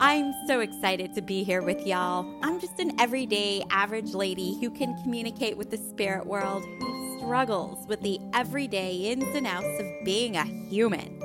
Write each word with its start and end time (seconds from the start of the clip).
I'm 0.00 0.32
so 0.46 0.60
excited 0.60 1.12
to 1.16 1.22
be 1.22 1.42
here 1.42 1.60
with 1.60 1.84
y'all. 1.84 2.24
I'm 2.44 2.60
just 2.60 2.78
an 2.78 3.00
everyday, 3.00 3.64
average 3.68 4.14
lady 4.14 4.56
who 4.60 4.70
can 4.70 4.96
communicate 5.02 5.56
with 5.56 5.70
the 5.70 5.76
spirit 5.76 6.24
world, 6.24 6.64
who 6.64 7.18
struggles 7.18 7.84
with 7.88 8.00
the 8.02 8.20
everyday 8.32 8.94
ins 8.94 9.34
and 9.34 9.44
outs 9.44 9.80
of 9.80 9.86
being 10.04 10.36
a 10.36 10.44
human. 10.44 11.20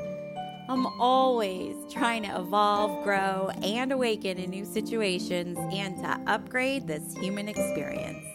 I'm 0.68 0.88
always 1.00 1.76
trying 1.92 2.24
to 2.24 2.40
evolve, 2.40 3.04
grow, 3.04 3.52
and 3.62 3.92
awaken 3.92 4.40
in 4.40 4.50
new 4.50 4.66
situations 4.66 5.56
and 5.72 5.96
to 5.98 6.20
upgrade 6.26 6.88
this 6.88 7.14
human 7.16 7.48
experience. 7.48 8.26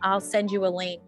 I'll 0.00 0.22
send 0.22 0.50
you 0.50 0.64
a 0.64 0.68
link 0.68 1.02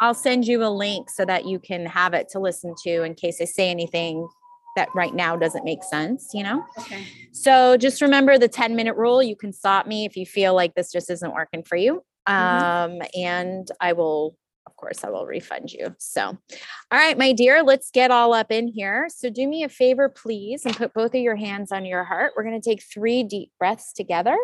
I'll 0.00 0.14
send 0.14 0.46
you 0.46 0.64
a 0.64 0.68
link 0.68 1.10
so 1.10 1.24
that 1.24 1.46
you 1.46 1.58
can 1.58 1.86
have 1.86 2.14
it 2.14 2.28
to 2.30 2.38
listen 2.38 2.74
to 2.84 3.02
in 3.02 3.14
case 3.14 3.40
I 3.40 3.44
say 3.44 3.70
anything 3.70 4.28
that 4.76 4.88
right 4.94 5.14
now 5.14 5.36
doesn't 5.36 5.64
make 5.64 5.82
sense, 5.82 6.30
you 6.34 6.42
know? 6.42 6.62
Okay. 6.78 7.06
So 7.32 7.76
just 7.78 8.02
remember 8.02 8.38
the 8.38 8.48
10 8.48 8.76
minute 8.76 8.94
rule. 8.96 9.22
You 9.22 9.34
can 9.34 9.52
stop 9.52 9.86
me 9.86 10.04
if 10.04 10.16
you 10.16 10.26
feel 10.26 10.54
like 10.54 10.74
this 10.74 10.92
just 10.92 11.10
isn't 11.10 11.32
working 11.34 11.62
for 11.62 11.76
you. 11.76 12.04
Mhm. 12.28 12.32
Um, 12.32 13.02
and 13.14 13.70
I 13.80 13.94
will, 13.94 14.36
of 14.66 14.76
course, 14.76 15.02
I 15.02 15.08
will 15.08 15.24
refund 15.24 15.72
you. 15.72 15.94
So, 15.98 16.22
all 16.24 16.38
right, 16.90 17.16
my 17.16 17.32
dear, 17.32 17.62
let's 17.62 17.90
get 17.90 18.10
all 18.10 18.34
up 18.34 18.52
in 18.52 18.68
here. 18.68 19.08
So 19.08 19.30
do 19.30 19.46
me 19.48 19.62
a 19.64 19.68
favor, 19.70 20.10
please, 20.10 20.66
and 20.66 20.76
put 20.76 20.92
both 20.92 21.14
of 21.14 21.20
your 21.22 21.36
hands 21.36 21.72
on 21.72 21.86
your 21.86 22.04
heart. 22.04 22.32
We're 22.36 22.44
going 22.44 22.60
to 22.60 22.70
take 22.70 22.82
three 22.82 23.22
deep 23.22 23.52
breaths 23.58 23.94
together. 23.94 24.36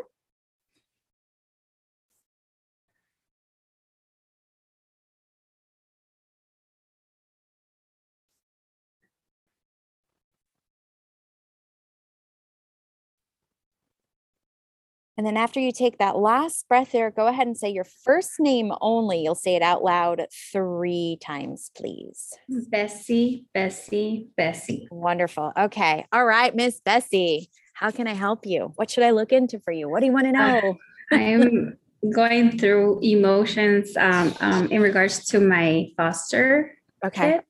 And 15.18 15.26
then 15.26 15.36
after 15.36 15.60
you 15.60 15.72
take 15.72 15.98
that 15.98 16.16
last 16.16 16.66
breath 16.68 16.92
there, 16.92 17.10
go 17.10 17.26
ahead 17.26 17.46
and 17.46 17.56
say 17.56 17.68
your 17.70 17.84
first 17.84 18.32
name 18.40 18.72
only. 18.80 19.22
You'll 19.22 19.34
say 19.34 19.56
it 19.56 19.62
out 19.62 19.84
loud 19.84 20.24
three 20.52 21.18
times, 21.20 21.70
please. 21.76 22.32
Bessie, 22.48 23.44
Bessie, 23.52 24.28
Bessie. 24.36 24.88
Wonderful. 24.90 25.52
Okay. 25.56 26.06
All 26.12 26.24
right, 26.24 26.54
Miss 26.54 26.80
Bessie, 26.80 27.50
how 27.74 27.90
can 27.90 28.06
I 28.06 28.14
help 28.14 28.46
you? 28.46 28.72
What 28.76 28.90
should 28.90 29.04
I 29.04 29.10
look 29.10 29.32
into 29.32 29.60
for 29.60 29.72
you? 29.72 29.88
What 29.88 30.00
do 30.00 30.06
you 30.06 30.12
want 30.12 30.32
to 30.34 30.40
Uh, 30.42 30.60
know? 30.60 30.78
I'm 31.12 31.76
going 32.14 32.58
through 32.58 33.00
emotions 33.02 33.96
um, 33.98 34.34
um, 34.40 34.68
in 34.68 34.80
regards 34.80 35.26
to 35.26 35.40
my 35.40 35.90
foster 35.96 36.76
Okay. 37.04 37.32
kid. 37.32 37.42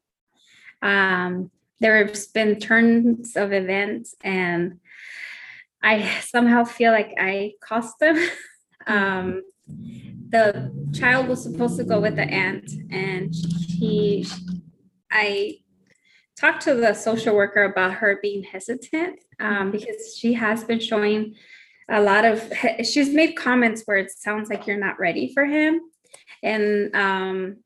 Um, 0.83 1.50
there's 1.78 2.27
been 2.27 2.58
turns 2.58 3.36
of 3.36 3.52
events, 3.52 4.14
and 4.22 4.80
I 5.83 6.20
somehow 6.20 6.64
feel 6.64 6.92
like 6.92 7.14
I 7.19 7.52
cost 7.61 7.98
them. 7.98 8.16
um, 8.86 9.42
the 10.28 10.72
child 10.98 11.28
was 11.28 11.42
supposed 11.42 11.77
to 11.78 11.84
go 11.84 12.00
with 12.00 12.16
the 12.16 12.22
aunt, 12.22 12.70
and 12.91 13.34
he, 13.34 14.27
I 15.11 15.58
talked 16.39 16.62
to 16.62 16.74
the 16.74 16.94
social 16.94 17.36
worker 17.36 17.64
about 17.64 17.94
her 17.94 18.19
being 18.22 18.42
hesitant 18.42 19.20
um, 19.41 19.70
because 19.70 20.16
she 20.16 20.33
has 20.34 20.64
been 20.64 20.80
showing 20.80 21.34
a 21.91 22.00
lot 22.00 22.24
of 22.24 22.52
she's 22.84 23.11
made 23.11 23.34
comments 23.36 23.83
where 23.84 23.98
it 23.98 24.11
sounds 24.11 24.48
like 24.48 24.67
you're 24.67 24.78
not 24.78 24.98
ready 24.98 25.33
for 25.34 25.44
him 25.44 25.80
and 26.42 26.94
um 26.94 27.56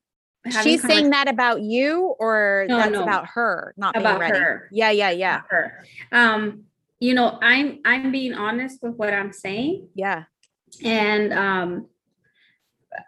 She's 0.63 0.81
saying 0.81 1.11
that 1.11 1.29
about 1.29 1.63
you 1.63 2.15
or 2.21 2.67
No, 2.69 2.77
that's 2.77 2.93
no. 2.93 3.03
about 3.03 3.27
her 3.31 3.75
not 3.77 3.95
being 3.95 4.07
About 4.07 4.21
ready? 4.21 4.39
her. 4.39 4.69
Yeah, 4.71 4.91
yeah, 4.91 5.11
yeah. 5.11 5.41
her 5.51 5.85
um 6.13 6.65
you 7.01 7.15
know 7.15 7.39
i'm 7.43 7.79
i'm 7.85 8.11
being 8.13 8.33
honest 8.35 8.83
with 8.83 8.95
what 8.97 9.13
i'm 9.13 9.33
saying 9.33 9.89
Yeah. 9.95 10.25
and 10.85 11.33
um 11.33 11.89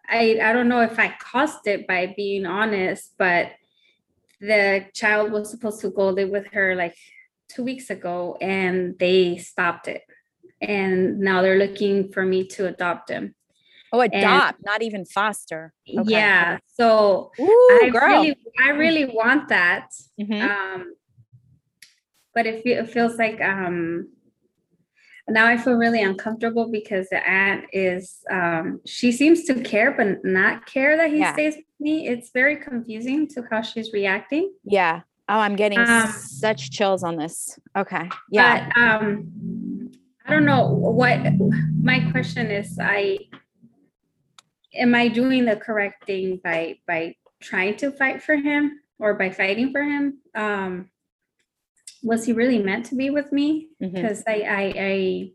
i 0.09 0.38
i 0.43 0.53
don't 0.53 0.69
know 0.69 0.82
if 0.82 0.99
i 0.99 1.15
caused 1.19 1.66
it 1.66 1.87
by 1.87 2.12
being 2.16 2.44
honest 2.47 3.15
but 3.19 3.53
the 4.41 4.84
child 4.94 5.32
was 5.32 5.50
supposed 5.50 5.81
to 5.81 5.91
go 5.91 6.10
live 6.10 6.28
with 6.31 6.47
her 6.53 6.75
like 6.75 6.94
two 7.49 7.65
weeks 7.65 7.91
ago 7.91 8.37
and 8.41 8.99
they 8.99 9.37
stopped 9.38 9.88
it 9.88 10.03
and 10.60 11.19
now 11.19 11.41
they're 11.43 11.59
looking 11.59 12.12
for 12.12 12.25
me 12.25 12.47
to 12.47 12.66
adopt 12.66 13.10
him 13.10 13.34
Oh, 13.91 14.00
adopt, 14.00 14.59
not 14.62 14.82
even 14.82 15.06
foster. 15.06 15.72
Okay. 15.88 16.10
yeah 16.10 16.59
so 16.66 17.32
Ooh, 17.41 17.69
i 17.82 17.88
girl. 17.91 18.06
really 18.20 18.37
i 18.62 18.69
really 18.69 19.06
want 19.06 19.49
that 19.49 19.88
Mhm. 20.20 20.43
um 20.43 20.94
but 22.38 22.47
it, 22.47 22.62
fe- 22.62 22.75
it 22.82 22.88
feels 22.88 23.16
like 23.19 23.41
um 23.41 24.09
now 25.28 25.44
i 25.44 25.56
feel 25.56 25.75
really 25.75 26.00
uncomfortable 26.00 26.71
because 26.71 27.09
the 27.09 27.19
aunt 27.28 27.65
is 27.72 28.21
um 28.31 28.81
she 28.87 29.10
seems 29.10 29.43
to 29.43 29.60
care 29.60 29.91
but 29.91 30.25
not 30.25 30.65
care 30.66 30.97
that 30.97 31.10
he 31.10 31.19
Yeah. 31.19 31.32
stays 31.32 31.56
with 31.56 31.65
me 31.81 32.06
it's 32.06 32.31
very 32.31 32.54
confusing 32.56 33.26
to 33.32 33.43
how 33.50 33.60
she's 33.60 33.93
reacting 33.93 34.53
Yeah. 34.65 35.00
Oh, 35.31 35.41
I'm 35.47 35.56
getting 35.56 35.81
Um, 35.81 36.09
such 36.10 36.71
chills 36.71 37.03
on 37.03 37.16
this. 37.16 37.59
Okay. 37.76 38.09
Yeah. 38.31 38.70
but 38.70 38.82
um 38.84 39.91
i 40.25 40.31
don't 40.32 40.47
know 40.53 40.62
what 41.00 41.19
my 41.91 41.99
question 42.12 42.44
is 42.60 42.78
i 42.81 43.19
am 44.84 44.94
i 44.94 45.09
doing 45.09 45.44
the 45.50 45.56
correct 45.56 45.99
thing 46.06 46.41
by 46.44 46.60
by 46.87 47.16
trying 47.41 47.75
to 47.82 47.91
fight 48.00 48.22
for 48.22 48.37
him 48.37 48.62
or 49.03 49.15
by 49.22 49.28
fighting 49.41 49.72
for 49.72 49.82
him 49.82 50.05
um 50.37 50.72
was 52.08 52.24
he 52.24 52.32
really 52.32 52.58
meant 52.58 52.86
to 52.86 52.94
be 52.94 53.10
with 53.10 53.30
me? 53.32 53.69
Because 53.78 54.24
I, 54.26 54.36
I 54.41 54.62
i 54.76 55.30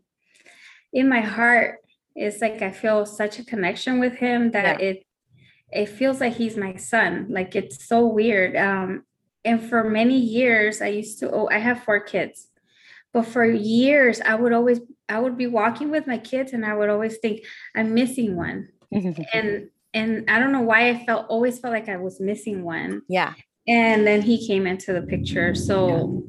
in 0.92 1.08
my 1.08 1.20
heart 1.20 1.78
it's 2.14 2.40
like 2.40 2.62
i 2.62 2.70
feel 2.70 3.04
such 3.04 3.38
a 3.40 3.44
connection 3.44 3.98
with 3.98 4.14
him 4.14 4.52
that 4.52 4.80
it 4.80 5.04
it 5.72 5.88
feels 5.88 6.20
like 6.20 6.34
he's 6.34 6.56
my 6.56 6.76
son. 6.76 7.26
Like 7.30 7.56
it's 7.56 7.84
so 7.88 8.06
weird. 8.06 8.54
Um 8.56 9.04
and 9.44 9.60
for 9.68 9.82
many 9.84 10.18
years 10.18 10.80
i 10.82 10.88
used 10.88 11.18
to 11.20 11.30
oh 11.30 11.48
i 11.50 11.58
have 11.58 11.84
four 11.84 12.00
kids. 12.00 12.48
But 13.12 13.26
for 13.26 13.44
years 13.44 14.20
i 14.20 14.34
would 14.34 14.52
always 14.52 14.80
i 15.08 15.18
would 15.18 15.38
be 15.38 15.46
walking 15.46 15.90
with 15.90 16.06
my 16.06 16.18
kids 16.18 16.52
and 16.52 16.64
i 16.66 16.74
would 16.74 16.90
always 16.90 17.18
think 17.18 17.40
i'm 17.76 17.94
missing 17.94 18.36
one. 18.36 18.68
And 19.38 19.70
and 19.92 20.28
i 20.28 20.38
don't 20.40 20.52
know 20.52 20.66
why 20.70 20.90
i 20.90 21.04
felt 21.06 21.26
always 21.28 21.58
felt 21.60 21.72
like 21.72 21.88
i 21.88 21.96
was 21.96 22.20
missing 22.20 22.62
one. 22.64 23.02
Yeah. 23.08 23.34
And 23.66 24.06
then 24.06 24.20
he 24.22 24.46
came 24.46 24.66
into 24.66 24.92
the 24.92 25.02
picture 25.02 25.54
so 25.54 26.22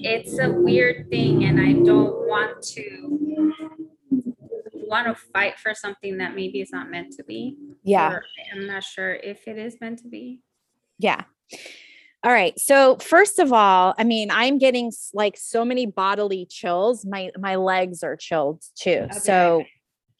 it's 0.00 0.38
a 0.38 0.50
weird 0.50 1.08
thing 1.10 1.44
and 1.44 1.60
i 1.60 1.72
don't 1.72 2.14
want 2.28 2.62
to 2.62 3.52
want 4.72 5.06
to 5.06 5.14
fight 5.34 5.58
for 5.58 5.74
something 5.74 6.18
that 6.18 6.34
maybe 6.34 6.60
is 6.60 6.70
not 6.72 6.90
meant 6.90 7.12
to 7.12 7.24
be 7.24 7.56
Yeah. 7.82 8.18
i'm 8.54 8.66
not 8.66 8.84
sure 8.84 9.14
if 9.14 9.46
it 9.48 9.58
is 9.58 9.76
meant 9.80 9.98
to 10.00 10.08
be 10.08 10.40
Yeah. 10.98 11.22
All 12.24 12.32
right. 12.32 12.58
So 12.58 12.96
first 12.96 13.38
of 13.38 13.52
all, 13.52 13.94
I 13.96 14.02
mean, 14.02 14.28
I'm 14.32 14.58
getting 14.58 14.90
like 15.14 15.36
so 15.36 15.64
many 15.64 15.86
bodily 15.86 16.46
chills. 16.50 17.06
My 17.06 17.30
my 17.38 17.54
legs 17.54 18.02
are 18.02 18.16
chilled 18.16 18.64
too. 18.74 19.02
right 19.02 19.14
So 19.14 19.64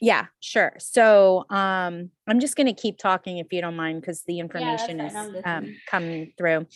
yeah, 0.01 0.27
sure. 0.41 0.73
So 0.79 1.45
um 1.51 2.11
I'm 2.27 2.41
just 2.41 2.57
going 2.57 2.67
to 2.67 2.81
keep 2.81 2.99
talking 2.99 3.39
if 3.39 3.53
you 3.53 3.61
don't 3.61 3.77
mind 3.77 4.03
cuz 4.05 4.23
the 4.27 4.39
information 4.39 4.99
fine. 4.99 5.07
is 5.35 5.43
um 5.45 5.77
coming 5.91 6.33
through. 6.39 6.67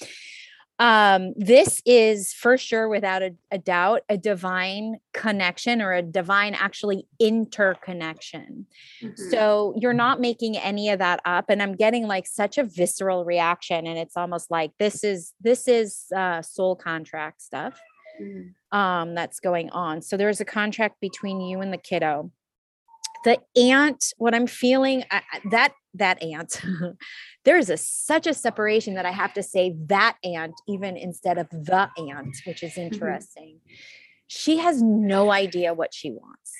Um 0.78 1.34
this 1.36 1.82
is 1.86 2.32
for 2.32 2.56
sure 2.58 2.88
without 2.88 3.22
a, 3.22 3.34
a 3.52 3.58
doubt 3.58 4.02
a 4.08 4.16
divine 4.16 4.96
connection 5.12 5.80
or 5.82 5.92
a 5.92 6.02
divine 6.02 6.54
actually 6.54 7.06
interconnection. 7.20 8.66
Mhm. 9.02 9.30
So 9.30 9.74
you're 9.76 9.92
not 9.92 10.20
making 10.20 10.56
any 10.56 10.88
of 10.88 10.98
that 10.98 11.20
up. 11.24 11.46
And 11.50 11.62
I'm 11.62 11.76
getting 11.76 12.06
like 12.06 12.26
such 12.26 12.58
a 12.58 12.64
visceral 12.64 13.24
reaction. 13.24 13.86
And 13.86 13.98
it's 13.98 14.16
almost 14.16 14.50
like 14.50 14.72
this 14.78 15.04
is 15.04 15.34
this 15.40 15.68
is 15.68 16.06
uh 16.16 16.42
soul 16.42 16.74
contract 16.76 17.42
stuff 17.42 17.80
Mhm. 18.20 18.54
um 18.72 19.14
that's 19.14 19.38
going 19.40 19.70
on. 19.70 20.02
So 20.02 20.16
there's 20.16 20.40
a 20.40 20.44
contract 20.44 21.00
between 21.00 21.40
you 21.40 21.60
and 21.60 21.72
the 21.72 21.78
kiddo. 21.78 22.30
The 23.24 23.38
aunt, 23.56 24.12
what 24.18 24.34
I'm 24.34 24.46
feeling, 24.46 25.04
I, 25.10 25.22
that 25.50 25.74
that 25.94 26.22
aunt, 26.22 26.60
there 27.44 27.58
is 27.58 27.70
a 27.70 27.76
such 27.76 28.26
a 28.26 28.34
separation 28.34 28.94
that 28.94 29.06
I 29.06 29.10
have 29.12 29.32
to 29.34 29.42
say 29.42 29.74
that 29.86 30.16
aunt 30.24 30.54
even 30.68 30.96
instead 30.96 31.38
of 31.38 31.48
the 31.50 31.88
aunt, 31.98 32.36
which 32.46 32.62
is 32.62 32.76
interesting. 32.78 33.60
She 34.28 34.58
has 34.58 34.82
no 34.82 35.30
idea 35.30 35.74
what 35.74 35.92
she 35.92 36.10
wants, 36.10 36.52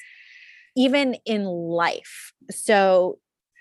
even 0.77 1.15
in 1.25 1.45
life. 1.45 2.33
So 2.51 3.19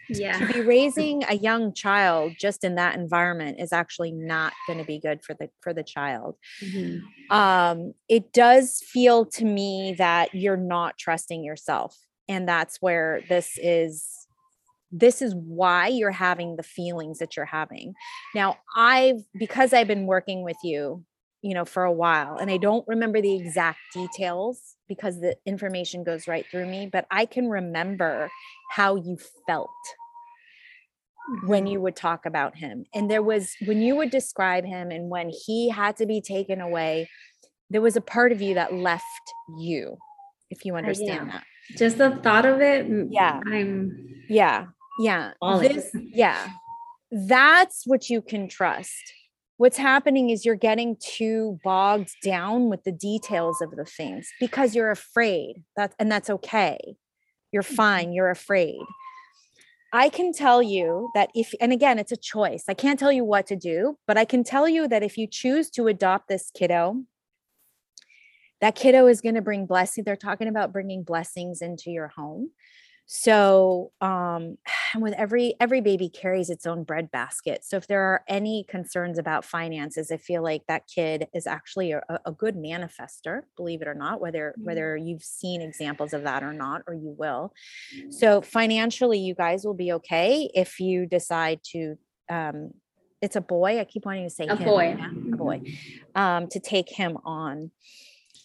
yeah 0.09 0.37
to 0.39 0.45
be 0.45 0.61
raising 0.65 1.23
a 1.29 1.35
young 1.35 1.73
child 1.73 2.33
just 2.37 2.63
in 2.65 2.75
that 2.75 2.95
environment 2.95 3.59
is 3.59 3.71
actually 3.71 4.11
not 4.11 4.51
going 4.67 4.77
to 4.79 4.83
be 4.85 4.99
good 4.99 5.23
for 5.23 5.33
the 5.33 5.49
for 5.61 5.73
the 5.73 5.83
child 5.83 6.35
Mhm. 6.61 7.01
um 7.29 7.93
it 8.09 8.33
does 8.33 8.81
feel 8.85 9.25
to 9.27 9.45
me 9.45 9.95
that 9.97 10.35
you're 10.35 10.57
not 10.57 10.97
trusting 10.97 11.43
yourself 11.45 11.97
and 12.31 12.47
that's 12.47 12.81
where 12.81 13.21
this 13.29 13.59
is 13.61 14.07
this 14.91 15.21
is 15.21 15.33
why 15.35 15.87
you're 15.87 16.11
having 16.11 16.55
the 16.55 16.63
feelings 16.63 17.19
that 17.19 17.35
you're 17.35 17.45
having 17.45 17.93
now 18.33 18.57
i've 18.75 19.21
because 19.37 19.73
i've 19.73 19.87
been 19.87 20.05
working 20.05 20.43
with 20.43 20.57
you 20.63 21.05
you 21.41 21.55
know, 21.55 21.65
for 21.65 21.83
a 21.83 21.91
while. 21.91 22.37
And 22.37 22.51
I 22.51 22.57
don't 22.57 22.87
remember 22.87 23.21
the 23.21 23.35
exact 23.35 23.79
details 23.93 24.75
because 24.87 25.19
the 25.19 25.35
information 25.45 26.03
goes 26.03 26.27
right 26.27 26.45
through 26.51 26.67
me, 26.67 26.87
but 26.91 27.07
I 27.09 27.25
can 27.25 27.49
remember 27.49 28.29
how 28.71 28.95
you 28.95 29.17
felt 29.47 29.69
when 31.43 31.65
Mhm. 31.65 31.71
you 31.71 31.81
would 31.81 31.95
talk 31.95 32.25
about 32.25 32.57
him. 32.57 32.85
And 32.93 33.09
there 33.09 33.23
was, 33.23 33.55
when 33.65 33.81
you 33.81 33.95
would 33.95 34.11
describe 34.11 34.65
him 34.65 34.91
and 34.91 35.09
when 35.09 35.29
he 35.45 35.69
had 35.69 35.97
to 35.97 36.05
be 36.05 36.21
taken 36.21 36.61
away, 36.61 37.09
there 37.69 37.81
was 37.81 37.95
a 37.95 38.01
part 38.01 38.31
of 38.31 38.41
you 38.41 38.53
that 38.55 38.73
left 38.73 39.33
you, 39.57 39.97
if 40.49 40.65
you 40.65 40.75
understand 40.75 41.29
that. 41.29 41.45
Just 41.77 41.97
the 41.97 42.11
thought 42.17 42.45
of 42.45 42.61
it 42.61 42.87
Yeah. 43.09 43.41
i'm 43.45 44.11
Yeah. 44.29 44.67
Yeah. 44.99 45.33
This, 45.59 45.91
yeah. 45.95 46.47
That's 47.11 47.83
what 47.85 48.09
you 48.09 48.21
can 48.21 48.47
trust. 48.47 49.13
What's 49.57 49.77
happening 49.77 50.29
is 50.29 50.45
you're 50.45 50.55
getting 50.55 50.95
too 50.99 51.59
bogged 51.63 52.11
down 52.23 52.69
with 52.69 52.83
the 52.83 52.91
details 52.91 53.61
of 53.61 53.71
the 53.71 53.85
things 53.85 54.29
because 54.39 54.75
you're 54.75 54.91
afraid. 54.91 55.63
That 55.75 55.93
and 55.99 56.11
that's 56.11 56.29
okay. 56.29 56.77
You're 57.51 57.63
mm-hmm. 57.63 57.75
fine. 57.75 58.13
You're 58.13 58.29
afraid. 58.29 58.79
I 59.93 60.07
can 60.07 60.31
tell 60.31 60.63
you 60.63 61.09
that 61.15 61.29
if, 61.35 61.53
and 61.59 61.73
again, 61.73 61.99
it's 61.99 62.13
a 62.13 62.17
choice. 62.17 62.63
I 62.69 62.73
can't 62.73 62.97
tell 62.97 63.11
you 63.11 63.25
what 63.25 63.45
to 63.47 63.57
do, 63.57 63.97
but 64.07 64.17
I 64.17 64.23
can 64.23 64.45
tell 64.45 64.69
you 64.69 64.87
that 64.87 65.03
if 65.03 65.17
you 65.17 65.27
choose 65.27 65.69
to 65.71 65.87
adopt 65.87 66.29
this 66.29 66.49
kiddo, 66.53 67.03
that 68.61 68.75
kiddo 68.75 69.07
is 69.07 69.21
going 69.21 69.35
to 69.35 69.41
bring 69.41 69.65
blessing. 69.65 70.03
They're 70.03 70.15
talking 70.15 70.47
about 70.47 70.71
bringing 70.71 71.03
blessings 71.03 71.61
into 71.61 71.89
your 71.91 72.07
home. 72.09 72.51
So, 73.07 73.91
um, 73.99 74.57
and 74.93 75.01
with 75.03 75.13
every 75.15 75.55
every 75.59 75.81
baby 75.81 76.07
carries 76.09 76.49
its 76.49 76.65
own 76.65 76.83
bread 76.83 77.11
basket. 77.11 77.65
So, 77.65 77.75
if 77.77 77.87
there 77.87 78.01
are 78.01 78.23
any 78.27 78.65
concerns 78.69 79.17
about 79.17 79.43
finances, 79.43 80.11
I 80.11 80.17
feel 80.17 80.43
like 80.43 80.61
that 80.67 80.83
kid 80.87 81.27
is 81.33 81.47
actually 81.47 81.91
a, 81.91 82.01
a 82.25 82.31
good 82.31 82.55
manifester. 82.55 83.41
Believe 83.57 83.81
it 83.81 83.87
or 83.87 83.93
not, 83.95 84.21
whether 84.21 84.53
Mhm. 84.59 84.63
whether 84.63 84.95
you've 84.97 85.23
seen 85.23 85.61
examples 85.61 86.13
of 86.13 86.23
that 86.23 86.43
or 86.43 86.53
not, 86.53 86.83
or 86.87 86.93
you 86.93 87.13
will. 87.17 87.51
So, 88.09 88.41
financially, 88.41 89.19
you 89.19 89.33
guys 89.35 89.65
will 89.65 89.73
be 89.73 89.91
okay 89.93 90.49
if 90.53 90.79
you 90.79 91.05
decide 91.05 91.59
to. 91.71 91.97
Um, 92.29 92.71
it's 93.21 93.35
a 93.35 93.41
boy. 93.41 93.79
I 93.79 93.83
keep 93.83 94.05
wanting 94.05 94.23
to 94.23 94.29
say 94.33 94.47
A 94.47 94.55
him, 94.55 94.65
boy. 94.65 94.95
yeah, 94.97 95.11
a 95.33 95.35
boy. 95.37 95.61
Um, 96.15 96.47
to 96.47 96.59
take 96.59 96.89
him 96.89 97.17
on 97.23 97.71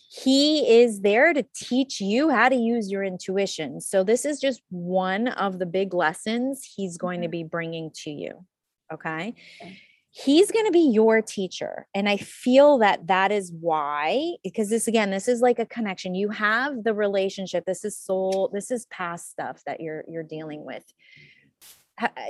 he 0.09 0.81
is 0.83 1.01
there 1.01 1.33
to 1.33 1.45
teach 1.55 2.01
you 2.01 2.31
how 2.31 2.49
to 2.49 2.57
use 2.57 2.91
your 2.91 3.03
intuition. 3.05 3.81
So, 3.81 4.05
this 4.05 4.25
is 4.25 4.41
just 4.41 4.63
one 4.71 5.29
of 5.29 5.59
the 5.59 5.67
big 5.67 5.95
lessons 5.95 6.63
he's 6.77 6.97
going 6.97 7.23
to 7.23 7.29
Mhm. 7.29 7.33
be 7.33 7.45
bringing 7.45 7.91
to 8.05 8.11
you. 8.11 8.45
Okay. 8.93 9.35
Okay. 9.61 9.79
He's 10.11 10.51
going 10.51 10.65
to 10.65 10.73
be 10.73 10.89
your 10.93 11.21
teacher. 11.21 11.87
And 11.95 12.09
I 12.09 12.17
feel 12.17 12.79
that 12.79 13.07
that 13.09 13.31
is 13.33 13.53
why, 13.53 14.37
because 14.43 14.71
this 14.71 14.89
again, 14.89 15.11
this 15.11 15.29
is 15.29 15.43
like 15.43 15.59
a 15.59 15.67
connection. 15.67 16.15
You 16.15 16.31
have 16.31 16.85
the 16.85 16.95
relationship. 16.95 17.65
This 17.67 17.85
is 17.85 17.99
soul, 17.99 18.49
this 18.53 18.71
is 18.71 18.87
past 18.87 19.31
stuff 19.31 19.63
that 19.67 19.81
you're 19.81 20.05
you're 20.09 20.23
dealing 20.23 20.65
with. 20.65 20.85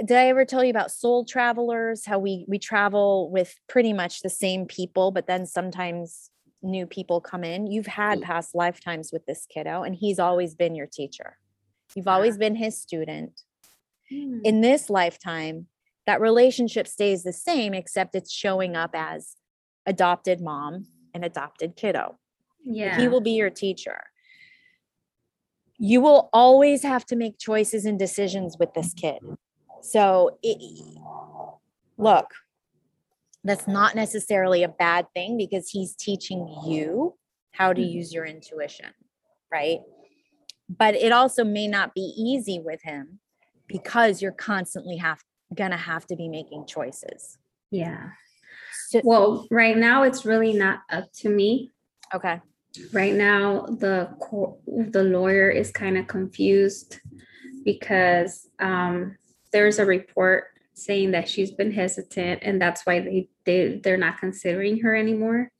Did 0.04 0.16
I 0.16 0.26
ever 0.28 0.44
tell 0.44 0.64
you 0.64 0.70
about 0.70 0.90
soul 0.92 1.24
travelers? 1.24 2.04
How 2.06 2.18
we 2.18 2.44
we 2.48 2.58
travel 2.58 3.30
with 3.30 3.54
pretty 3.68 3.92
much 3.92 4.22
the 4.22 4.30
same 4.30 4.66
people, 4.66 5.10
but 5.10 5.26
then 5.26 5.44
sometimes 5.46 6.30
new 6.62 6.86
people 6.86 7.20
come 7.20 7.44
in. 7.44 7.66
You've 7.66 7.86
had 7.86 8.22
past 8.22 8.54
lifetimes 8.54 9.10
with 9.12 9.26
this 9.26 9.46
kiddo, 9.52 9.82
and 9.82 9.94
he's 9.94 10.18
always 10.18 10.54
been 10.54 10.74
your 10.74 10.86
teacher. 10.86 11.38
You've 11.94 12.08
always 12.08 12.36
been 12.36 12.56
his 12.56 12.80
student. 12.80 13.40
Mm. 14.12 14.40
In 14.44 14.60
this 14.60 14.90
lifetime, 14.90 15.66
that 16.06 16.20
relationship 16.20 16.86
stays 16.86 17.22
the 17.22 17.32
same, 17.32 17.74
except 17.74 18.14
it's 18.14 18.32
showing 18.32 18.76
up 18.76 18.90
as 18.94 19.36
adopted 19.86 20.40
mom 20.40 20.86
and 21.14 21.24
adopted 21.24 21.76
kiddo. 21.76 22.18
Yeah 22.64 22.98
He 22.98 23.08
will 23.08 23.20
be 23.20 23.32
your 23.32 23.50
teacher. 23.50 24.00
You 25.78 26.00
will 26.00 26.30
always 26.32 26.82
have 26.82 27.04
to 27.06 27.16
make 27.16 27.38
choices 27.38 27.84
and 27.84 27.98
decisions 27.98 28.56
with 28.58 28.74
this 28.74 28.94
kid. 28.94 29.18
So, 29.82 30.38
it, 30.42 30.58
look, 31.98 32.26
that's 33.46 33.68
not 33.68 33.94
necessarily 33.94 34.62
a 34.64 34.68
bad 34.68 35.06
thing 35.14 35.36
because 35.38 35.70
he's 35.70 35.94
teaching 35.94 36.48
you 36.66 37.16
how 37.52 37.72
to 37.72 37.80
Mhm. 37.80 37.92
use 37.92 38.12
your 38.12 38.24
intuition, 38.26 38.92
right? 39.50 39.80
But 40.68 40.96
it 40.96 41.12
also 41.12 41.44
may 41.44 41.68
not 41.68 41.94
be 41.94 42.12
easy 42.16 42.58
with 42.58 42.82
him 42.82 43.20
because 43.68 44.20
you're 44.20 44.32
constantly 44.32 44.96
have 44.96 45.22
gonna 45.54 45.76
have 45.76 46.06
to 46.08 46.16
be 46.16 46.28
making 46.28 46.66
choices. 46.66 47.38
yeah 47.70 48.10
So, 48.88 49.00
well 49.04 49.46
right 49.50 49.76
now 49.76 50.02
it's 50.02 50.24
really 50.24 50.52
not 50.52 50.80
up 50.90 51.10
to 51.20 51.28
me 51.28 51.72
okay, 52.14 52.40
right 52.92 53.14
now 53.14 53.66
the 53.66 54.08
co- 54.20 54.58
the 54.66 55.02
lawyer 55.02 55.50
is 55.50 55.70
kind 55.70 55.96
of 55.98 56.06
confused 56.06 57.00
because 57.64 58.48
um, 58.60 59.16
there's 59.52 59.78
a 59.78 59.86
report 59.86 60.48
saying 60.76 61.12
that 61.12 61.28
she's 61.28 61.50
been 61.52 61.72
hesitant 61.72 62.40
and 62.42 62.60
that's 62.60 62.84
why 62.84 63.00
they, 63.00 63.28
they 63.46 63.80
they're 63.82 63.96
not 63.96 64.18
considering 64.18 64.80
her 64.80 64.94
anymore. 64.94 65.50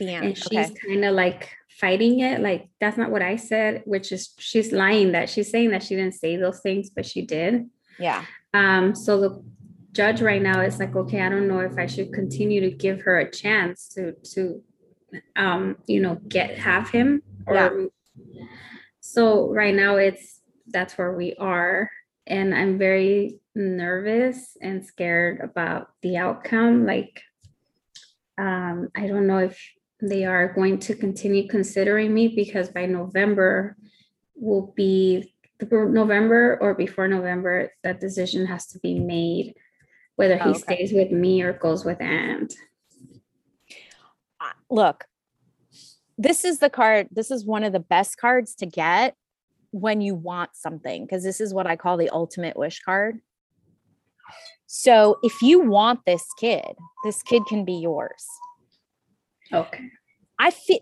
Yeah 0.00 0.22
and 0.24 0.36
she's 0.36 0.70
Okay, 0.70 0.74
kind 0.86 1.04
of 1.04 1.14
like 1.14 1.50
fighting 1.80 2.20
it 2.20 2.40
like 2.40 2.68
that's 2.80 2.96
not 2.96 3.10
what 3.10 3.22
i 3.22 3.34
said 3.36 3.82
which 3.84 4.12
is 4.12 4.32
she's 4.38 4.72
lying 4.72 5.12
that 5.12 5.28
she's 5.30 5.50
saying 5.50 5.70
that 5.70 5.82
she 5.82 5.94
didn't 5.96 6.14
say 6.14 6.36
those 6.36 6.60
things 6.60 6.90
but 6.90 7.06
she 7.06 7.22
did. 7.22 7.66
Yeah, 7.98 8.24
um 8.52 8.94
so 8.94 9.20
the 9.20 9.44
judge 9.92 10.20
right 10.20 10.42
now 10.42 10.60
is 10.60 10.78
like 10.80 10.94
okay 10.96 11.20
i 11.22 11.28
don't 11.28 11.46
know 11.48 11.60
if 11.60 11.78
i 11.78 11.86
should 11.86 12.12
continue 12.12 12.60
to 12.60 12.70
give 12.70 13.02
her 13.02 13.18
a 13.20 13.30
chance 13.30 13.88
to 13.94 14.12
to 14.34 14.62
um 15.36 15.76
you 15.86 16.00
know 16.00 16.16
get 16.28 16.58
have 16.58 16.90
him 16.90 17.22
or 17.46 17.54
Yeah. 17.54 17.70
so 19.00 19.52
right 19.52 19.74
now 19.74 19.96
it's 19.96 20.40
that's 20.68 20.96
where 20.98 21.12
we 21.12 21.34
are. 21.36 21.90
And 22.26 22.54
i'm 22.54 22.78
very 22.78 23.38
nervous 23.54 24.56
and 24.60 24.84
scared 24.84 25.40
about 25.40 25.90
the 26.02 26.16
outcome 26.16 26.86
like 26.86 27.22
um 28.38 28.88
i 28.96 29.06
don't 29.06 29.26
know 29.26 29.38
if 29.38 29.58
they 30.00 30.24
are 30.24 30.52
going 30.52 30.78
to 30.78 30.94
continue 30.94 31.46
considering 31.48 32.12
me 32.12 32.28
because 32.28 32.68
by 32.68 32.84
november 32.84 33.76
will 34.34 34.72
be 34.76 35.32
november 35.62 36.58
or 36.60 36.74
before 36.74 37.06
november 37.06 37.70
that 37.84 38.00
decision 38.00 38.44
has 38.44 38.66
to 38.66 38.78
be 38.80 38.98
made 38.98 39.54
whether 40.16 40.36
he 40.36 40.42
Oh, 40.44 40.50
okay. 40.50 40.58
stays 40.58 40.92
with 40.92 41.12
me 41.12 41.42
or 41.42 41.52
goes 41.52 41.84
with 41.84 42.00
aunt 42.00 42.54
look, 44.70 45.04
this 46.18 46.44
is 46.44 46.58
the 46.58 46.70
card. 46.70 47.08
This 47.10 47.30
is 47.30 47.44
one 47.44 47.64
of 47.64 47.72
the 47.72 47.80
best 47.80 48.18
cards 48.18 48.54
to 48.56 48.66
get 48.66 49.16
when 49.70 50.00
you 50.00 50.14
want 50.14 50.50
something, 50.54 51.04
because 51.04 51.22
this 51.22 51.40
is 51.40 51.52
what 51.52 51.66
I 51.66 51.76
call 51.76 51.96
the 51.96 52.10
ultimate 52.10 52.56
wish 52.56 52.80
card. 52.80 53.20
So 54.66 55.18
if 55.22 55.42
you 55.42 55.60
want 55.60 56.00
this 56.06 56.24
kid, 56.38 56.74
this 57.04 57.22
kid 57.22 57.42
can 57.46 57.64
be 57.64 57.74
yours. 57.74 58.26
okay 59.52 59.90
I 60.38 60.50
feel, 60.50 60.80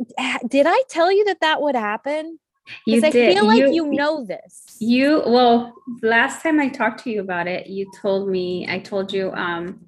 did 0.49 0.67
I 0.67 0.83
tell 0.89 1.13
you 1.13 1.25
that 1.27 1.41
that 1.41 1.61
would 1.61 1.75
happen? 1.75 2.39
you 2.87 2.97
Because 2.97 3.05
I 3.05 3.11
did 3.11 3.35
feel 3.35 3.47
like 3.47 3.75
you 3.75 3.91
know 3.91 4.25
this. 4.25 4.77
You 4.81 5.23
well, 5.27 5.75
last 6.03 6.43
time 6.43 6.61
I 6.61 6.69
talked 6.69 7.05
to 7.05 7.11
you 7.11 7.21
about 7.21 7.47
it, 7.47 7.67
you 7.67 7.91
told 8.01 8.29
me 8.29 8.67
I 8.69 8.79
told 8.79 9.13
you 9.13 9.33
um 9.33 9.81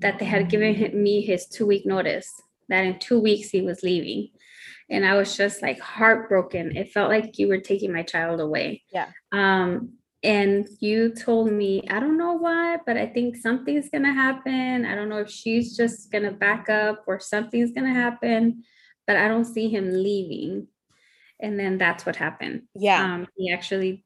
that 0.00 0.18
they 0.18 0.24
had 0.24 0.50
given 0.50 0.74
him, 0.74 1.02
me 1.02 1.22
his 1.22 1.46
two 1.46 1.66
week 1.66 1.86
notice 1.86 2.30
that 2.68 2.84
in 2.84 2.98
two 2.98 3.20
weeks 3.20 3.50
he 3.50 3.62
was 3.62 3.82
leaving, 3.82 4.30
and 4.90 5.06
I 5.06 5.14
was 5.14 5.36
just 5.36 5.62
like 5.62 5.80
heartbroken. 5.80 6.76
It 6.76 6.92
felt 6.92 7.10
like 7.10 7.38
you 7.38 7.48
were 7.48 7.60
taking 7.60 7.92
my 7.92 8.02
child 8.02 8.40
away. 8.40 8.82
Yeah. 8.92 9.08
Um, 9.32 9.94
and 10.26 10.68
you 10.80 11.10
told 11.14 11.52
me 11.52 11.84
I 11.88 12.00
don't 12.00 12.18
know 12.18 12.32
why, 12.32 12.78
but 12.84 12.96
I 12.96 13.06
think 13.06 13.36
something's 13.36 13.88
gonna 13.88 14.12
happen. 14.12 14.84
I 14.84 14.94
don't 14.96 15.08
know 15.08 15.18
if 15.18 15.30
she's 15.30 15.76
just 15.76 16.10
gonna 16.10 16.32
back 16.32 16.68
up 16.68 17.04
or 17.06 17.20
something's 17.20 17.70
gonna 17.70 17.94
happen, 17.94 18.64
but 19.06 19.16
I 19.16 19.28
don't 19.28 19.44
see 19.44 19.68
him 19.68 19.90
leaving. 19.92 20.66
And 21.38 21.58
then 21.58 21.78
that's 21.78 22.04
what 22.04 22.16
happened 22.16 22.62
Yeah. 22.74 23.02
um, 23.04 23.28
he 23.36 23.52
actually 23.52 24.04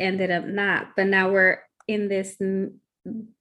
ended 0.00 0.30
up 0.30 0.44
not. 0.44 0.96
But 0.96 1.06
now 1.06 1.30
we're 1.30 1.60
in 1.86 2.08
this 2.08 2.36
n- 2.40 2.80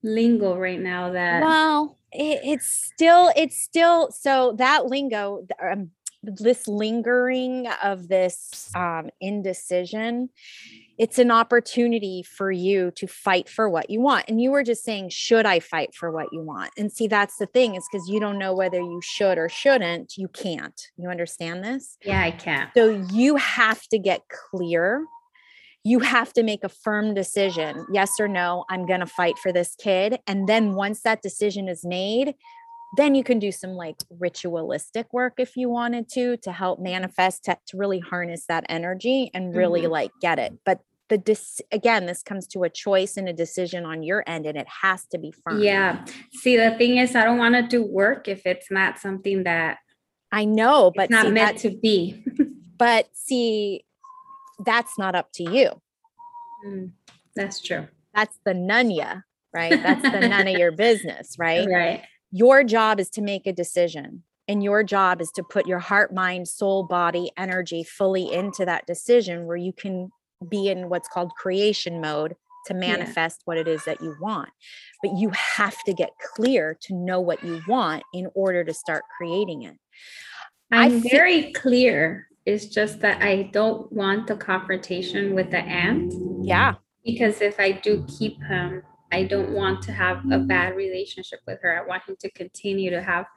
lingo 0.03 0.55
right 0.58 0.79
now 0.79 1.13
that 1.13 1.41
well, 1.41 1.98
it, 2.12 2.41
it's 2.43 2.67
still, 2.67 3.32
it's 3.36 3.60
still, 3.60 4.12
so 4.12 4.53
that 4.58 4.86
lingo, 4.86 5.48
um, 5.62 5.91
this 6.22 6.67
lingering 6.67 7.67
of 7.82 8.08
this 8.08 8.70
um, 8.75 9.10
indecision, 9.20 10.29
it's 10.97 11.17
an 11.17 11.31
opportunity 11.31 12.23
for 12.23 12.51
you 12.51 12.91
to 12.91 13.07
fight 13.07 13.50
for 13.50 13.69
what 13.69 13.89
you 13.89 14.00
want. 14.00 14.25
And 14.27 14.39
you 14.41 14.51
were 14.51 14.63
just 14.63 14.83
saying, 14.83 15.09
should 15.09 15.45
I 15.45 15.59
fight 15.59 15.95
for 15.95 16.12
what 16.12 16.27
you 16.31 16.41
want? 16.41 16.71
And 16.77 16.91
see, 16.91 17.07
that's 17.07 17.38
the 17.38 17.47
thing 17.47 17.75
is 17.75 17.88
because 17.91 18.07
you 18.07 18.19
don't 18.19 18.38
know 18.38 18.53
whether 18.53 18.79
you 18.79 19.00
should 19.01 19.38
or 19.38 19.50
shouldn't, 19.50 20.17
you 20.17 20.27
can't. 20.27 20.79
You 20.97 21.09
understand 21.09 21.63
this? 21.63 21.97
yeah, 22.03 22.21
I 22.21 22.31
can't. 22.31 22.69
So 22.75 22.89
you 23.12 23.38
have 23.38 23.81
to 23.89 23.97
get 23.97 24.21
clear. 24.29 25.05
You 25.83 26.00
have 26.00 26.31
to 26.33 26.43
make 26.43 26.63
a 26.63 26.69
firm 26.69 27.13
decision 27.13 27.85
yes 27.91 28.12
or 28.19 28.27
no, 28.27 28.63
I'm 28.69 28.85
going 28.85 29.01
to 29.01 29.05
fight 29.05 29.38
for 29.38 29.51
this 29.51 29.75
kid. 29.75 30.19
And 30.27 30.47
then 30.47 30.75
once 30.75 31.01
that 31.01 31.21
decision 31.21 31.67
is 31.67 31.83
made, 31.83 32.35
then 32.95 33.15
you 33.15 33.23
can 33.23 33.39
do 33.39 33.51
some 33.51 33.71
like 33.71 33.95
ritualistic 34.19 35.12
work 35.13 35.33
if 35.38 35.57
you 35.57 35.67
wanted 35.69 36.07
to 36.09 36.38
to 36.38 36.51
help 36.51 36.79
manifest 36.79 37.43
to, 37.45 37.57
to 37.67 37.77
really 37.77 38.00
harness 38.00 38.45
that 38.47 38.63
energy 38.69 39.31
and 39.33 39.55
really 39.55 39.81
Mhm. 39.83 39.89
like 39.89 40.12
get 40.21 40.39
it 40.39 40.53
but 40.65 40.79
the 41.09 41.17
dis- 41.17 41.62
again 41.71 42.05
this 42.05 42.23
comes 42.23 42.47
to 42.47 42.63
a 42.63 42.69
choice 42.69 43.17
and 43.17 43.27
a 43.27 43.33
decision 43.33 43.85
on 43.85 44.03
your 44.03 44.23
end 44.27 44.45
and 44.45 44.57
it 44.57 44.67
has 44.81 45.05
to 45.07 45.17
be 45.17 45.31
firm 45.31 45.59
Yeah. 45.62 46.05
See, 46.31 46.55
the 46.57 46.71
thing 46.77 46.97
is, 46.97 47.15
I 47.15 47.23
don't 47.23 47.38
want 47.38 47.55
to 47.55 47.62
do 47.62 47.83
work 47.83 48.27
if 48.27 48.45
it's 48.45 48.69
not 48.71 49.00
something 49.00 49.43
that 49.43 49.77
i 50.31 50.45
know 50.45 50.91
but 50.95 51.03
it's 51.05 51.12
not 51.12 51.25
see, 51.27 51.31
meant 51.31 51.55
that, 51.57 51.62
to 51.69 51.77
be. 51.77 52.23
but 52.77 53.07
see 53.13 53.83
that's 54.65 54.97
not 54.97 55.15
up 55.15 55.29
to 55.33 55.43
you 55.43 55.69
Mm, 56.65 56.91
That's 57.35 57.59
true. 57.62 57.88
that's 58.13 58.39
the 58.45 58.53
nunya 58.53 59.23
right 59.53 59.81
that's 59.83 60.01
the 60.12 60.21
none 60.29 60.47
of 60.47 60.57
your 60.57 60.71
business 60.88 61.35
right 61.38 61.67
Right. 61.67 62.03
Your 62.35 62.63
job 62.63 62.99
is 62.99 63.09
to 63.11 63.21
make 63.21 63.45
a 63.45 63.53
decision 63.53 64.23
and 64.47 64.63
your 64.63 64.83
job 64.83 65.21
is 65.21 65.31
to 65.35 65.43
put 65.43 65.67
your 65.67 65.79
heart 65.79 66.13
mind 66.13 66.47
soul 66.47 66.83
body 66.83 67.31
energy 67.37 67.83
fully 67.83 68.33
into 68.33 68.65
that 68.65 68.87
decision 68.87 69.45
where 69.45 69.55
you 69.57 69.71
can 69.71 70.09
be 70.49 70.67
in 70.67 70.89
what's 70.89 71.07
called 71.07 71.31
creation 71.37 72.01
mode 72.01 72.35
to 72.65 72.73
manifest 72.73 73.41
what 73.45 73.57
it 73.57 73.67
is 73.67 73.85
that 73.85 74.01
you 74.01 74.15
want 74.19 74.49
but 75.01 75.15
you 75.17 75.29
have 75.29 75.77
to 75.83 75.93
get 75.93 76.09
clear 76.35 76.77
to 76.81 76.95
know 76.95 77.21
what 77.21 77.43
you 77.43 77.61
want 77.67 78.03
in 78.13 78.27
order 78.35 78.63
to 78.63 78.73
start 78.73 79.03
creating 79.17 79.63
it 79.63 79.77
I'm 80.71 81.01
feel- 81.01 81.11
very 81.11 81.53
clear. 81.53 82.27
It's 82.45 82.65
just 82.65 82.99
that 83.01 83.21
I 83.21 83.43
don't 83.53 83.91
want 83.93 84.27
the 84.27 84.35
confrontation 84.35 85.35
with 85.35 85.51
the 85.51 85.59
aunt. 85.59 86.13
yeah 86.41 86.75
because 87.05 87.41
if 87.41 87.59
I 87.59 87.73
do 87.73 88.05
keep 88.07 88.41
him, 88.43 88.81
I 89.13 89.24
don't 89.24 89.51
want 89.51 89.84
to 89.84 89.91
have 89.91 90.24
a 90.32 90.39
bad 90.39 90.75
relationship 90.75 91.39
with 91.46 91.60
her. 91.62 91.79
I 91.79 91.86
want 91.88 92.01
him 92.10 92.15
to 92.20 92.32
continue 92.32 92.89
to 92.89 93.00
have 93.01 93.27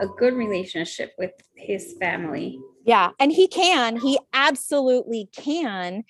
a 0.00 0.06
good 0.06 0.32
relationship 0.32 1.12
with 1.18 1.32
his 1.54 1.94
family. 2.00 2.58
Yeah, 2.86 3.10
and 3.20 3.30
he 3.30 3.46
can. 3.46 3.96
He 3.98 4.18
absolutely 4.32 5.28
can. 5.36 6.04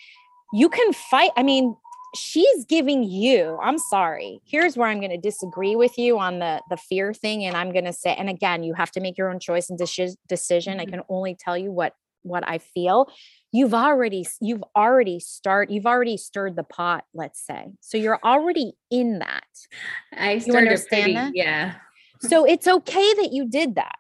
You 0.53 0.69
can 0.69 0.93
fight. 0.93 1.33
I 1.37 1.43
mean, 1.43 1.75
she's 2.15 2.65
giving 2.67 3.03
you. 3.03 3.59
I'm 3.61 3.79
sorry. 3.79 4.41
Here's 4.45 4.77
where 4.77 4.87
I'm 4.89 5.01
going 5.01 5.11
to 5.11 5.17
disagree 5.19 5.75
with 5.75 5.99
you 5.99 6.21
on 6.21 6.39
the 6.39 6.63
the 6.71 6.77
fear 6.77 7.13
thing 7.13 7.45
and 7.45 7.57
I'm 7.57 7.73
going 7.73 7.85
to 7.85 7.93
say 7.93 8.15
and 8.15 8.31
again, 8.31 8.63
you 8.63 8.75
have 8.75 8.93
to 8.93 9.01
make 9.01 9.19
your 9.19 9.29
own 9.29 9.41
choice 9.41 9.69
and 9.71 9.79
deci- 9.79 10.17
decision. 10.29 10.79
I 10.79 10.87
Mhm. 10.87 10.91
can 10.91 11.01
only 11.09 11.35
tell 11.35 11.59
you 11.59 11.73
what 11.73 11.95
what 12.23 12.49
I 12.49 12.59
feel. 12.59 13.09
You've 13.57 13.73
already 13.73 14.27
you've 14.39 14.65
already 14.77 15.19
start 15.19 15.71
you've 15.71 15.87
already 15.87 16.19
stirred 16.19 16.57
the 16.57 16.63
pot, 16.63 17.05
let's 17.15 17.41
say. 17.41 17.73
So 17.81 17.97
you're 17.97 18.21
already 18.23 18.75
in 18.91 19.21
that. 19.21 19.47
I 20.13 20.41
started 20.41 20.59
understand 20.59 21.05
pretty, 21.05 21.15
that? 21.15 21.31
yeah. 21.35 21.75
So 22.21 22.45
it's 22.45 22.69
okay 22.69 23.15
that 23.15 23.31
you 23.33 23.49
did 23.49 23.77
that. 23.77 23.97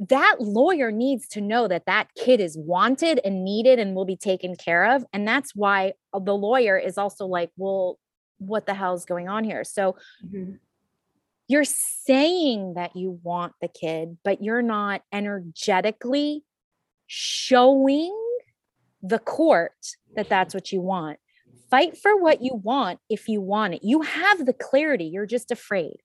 That 0.00 0.38
lawyer 0.40 0.90
needs 0.90 1.28
to 1.28 1.40
know 1.40 1.68
that 1.68 1.86
that 1.86 2.08
kid 2.16 2.40
is 2.40 2.58
wanted 2.58 3.20
and 3.24 3.44
needed 3.44 3.78
and 3.78 3.94
will 3.94 4.04
be 4.04 4.16
taken 4.16 4.56
care 4.56 4.96
of. 4.96 5.04
And 5.12 5.28
that's 5.28 5.54
why 5.54 5.92
uh, 6.12 6.18
the 6.18 6.34
lawyer 6.34 6.76
is 6.76 6.98
also 6.98 7.26
like, 7.26 7.52
well, 7.56 8.00
what 8.38 8.66
the 8.66 8.74
hell 8.74 8.94
is 8.94 9.04
going 9.04 9.28
on 9.28 9.44
here? 9.44 9.62
So 9.62 9.94
Mhm. 10.24 10.58
you're 11.46 11.62
saying 11.64 12.74
that 12.74 12.96
you 12.96 13.20
want 13.22 13.52
the 13.60 13.68
kid, 13.68 14.18
but 14.24 14.42
you're 14.42 14.60
not 14.60 15.02
energetically 15.12 16.42
showing 17.14 18.10
the 19.02 19.18
court 19.18 19.74
that 20.16 20.30
that's 20.30 20.54
what 20.54 20.72
you 20.72 20.80
want. 20.80 21.18
Fight 21.70 21.98
for 21.98 22.18
what 22.18 22.40
you 22.40 22.54
want 22.54 23.00
if 23.10 23.28
you 23.28 23.42
want 23.42 23.74
it. 23.74 23.80
You 23.84 24.00
have 24.00 24.46
the 24.46 24.54
clarity, 24.54 25.04
you're 25.04 25.26
just 25.26 25.50
afraid. 25.50 25.96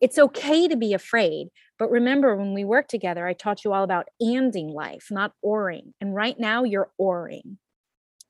It's 0.00 0.18
okay 0.18 0.66
to 0.66 0.74
be 0.74 0.94
afraid, 0.94 1.48
but 1.78 1.90
remember 1.90 2.34
when 2.34 2.54
we 2.54 2.64
worked 2.64 2.90
together, 2.90 3.26
I 3.26 3.34
taught 3.34 3.62
you 3.62 3.74
all 3.74 3.84
about 3.84 4.08
anding 4.22 4.72
life, 4.72 5.08
not 5.10 5.34
oring. 5.42 5.92
And 6.00 6.14
right 6.14 6.40
now 6.40 6.64
you're 6.64 6.90
oring. 6.98 7.58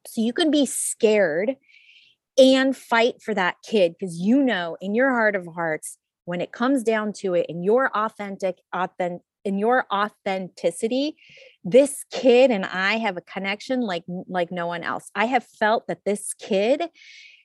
So 0.09 0.21
you 0.21 0.33
can 0.33 0.51
be 0.51 0.67
scared 0.67 1.55
and 2.37 2.77
fight 2.77 3.23
for 3.23 3.33
that 3.35 3.59
kid 3.65 3.95
because 3.97 4.19
you 4.19 4.43
know 4.43 4.77
in 4.81 4.97
your 4.97 5.11
heart 5.11 5.37
of 5.37 5.47
hearts 5.55 5.99
when 6.25 6.41
it 6.41 6.51
comes 6.51 6.83
down 6.83 7.13
to 7.13 7.35
it 7.35 7.47
in 7.49 7.63
your 7.63 7.97
authentic 7.97 8.59
authentic 8.73 9.23
in 9.45 9.59
your 9.59 9.87
authenticity 9.93 11.17
this 11.71 12.05
kid 12.11 12.51
and 12.51 12.65
i 12.65 12.97
have 12.99 13.17
a 13.17 13.21
connection 13.21 13.81
like 13.81 14.05
like 14.29 14.51
no 14.51 14.67
one 14.67 14.83
else 14.83 15.11
i 15.15 15.25
have 15.27 15.45
felt 15.45 15.87
that 15.87 16.05
this 16.05 16.35
kid 16.35 16.83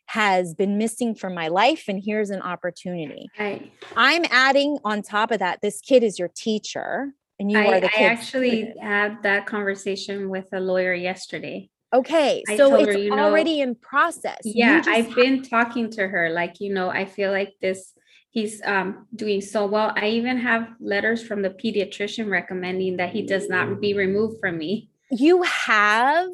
has 0.08 0.54
been 0.54 0.78
missing 0.78 1.16
from 1.16 1.34
my 1.34 1.48
life 1.48 1.86
and 1.88 2.02
here's 2.06 2.30
an 2.30 2.42
opportunity 2.42 3.28
I, 3.40 3.72
i'm 3.96 4.26
adding 4.30 4.78
on 4.84 5.02
top 5.02 5.32
of 5.32 5.40
that 5.40 5.60
this 5.62 5.80
kid 5.82 6.04
is 6.04 6.20
your 6.20 6.30
teacher 6.36 7.14
and 7.40 7.52
you 7.52 7.58
I, 7.58 7.68
are 7.68 7.82
the 7.82 7.90
kid. 7.90 8.02
I 8.02 8.06
actually 8.06 8.74
had 8.80 9.24
that 9.24 9.46
conversation 9.46 10.30
with 10.30 10.48
a 10.54 10.60
lawyer 10.60 10.94
yesterday. 10.94 11.70
okay 11.94 12.44
I 12.48 12.58
so 12.58 12.76
it's 12.76 12.94
her, 12.94 12.98
you 12.98 13.10
know- 13.10 13.24
already 13.24 13.60
in 13.62 13.76
process 13.76 14.40
Yeah, 14.44 14.82
I've 14.86 15.14
been 15.16 15.42
talking 15.42 15.90
to 15.92 16.08
her. 16.08 16.30
Like, 16.30 16.60
you 16.60 16.74
know, 16.74 16.90
I 16.90 17.06
feel 17.06 17.32
like 17.32 17.54
this, 17.62 17.94
he's 18.34 18.62
um, 18.66 19.08
doing 19.16 19.40
so 19.42 19.66
well. 19.66 19.94
I 19.96 20.08
even 20.10 20.38
have 20.40 20.68
letters 20.80 21.24
from 21.26 21.42
the 21.44 21.52
pediatrician 21.52 22.30
recommending 22.30 22.98
that 22.98 23.12
he 23.12 23.22
does 23.22 23.48
not 23.48 23.80
be 23.80 23.94
removed 23.94 24.40
from 24.42 24.58
me. 24.58 24.90
you 25.12 25.44
have 25.44 26.28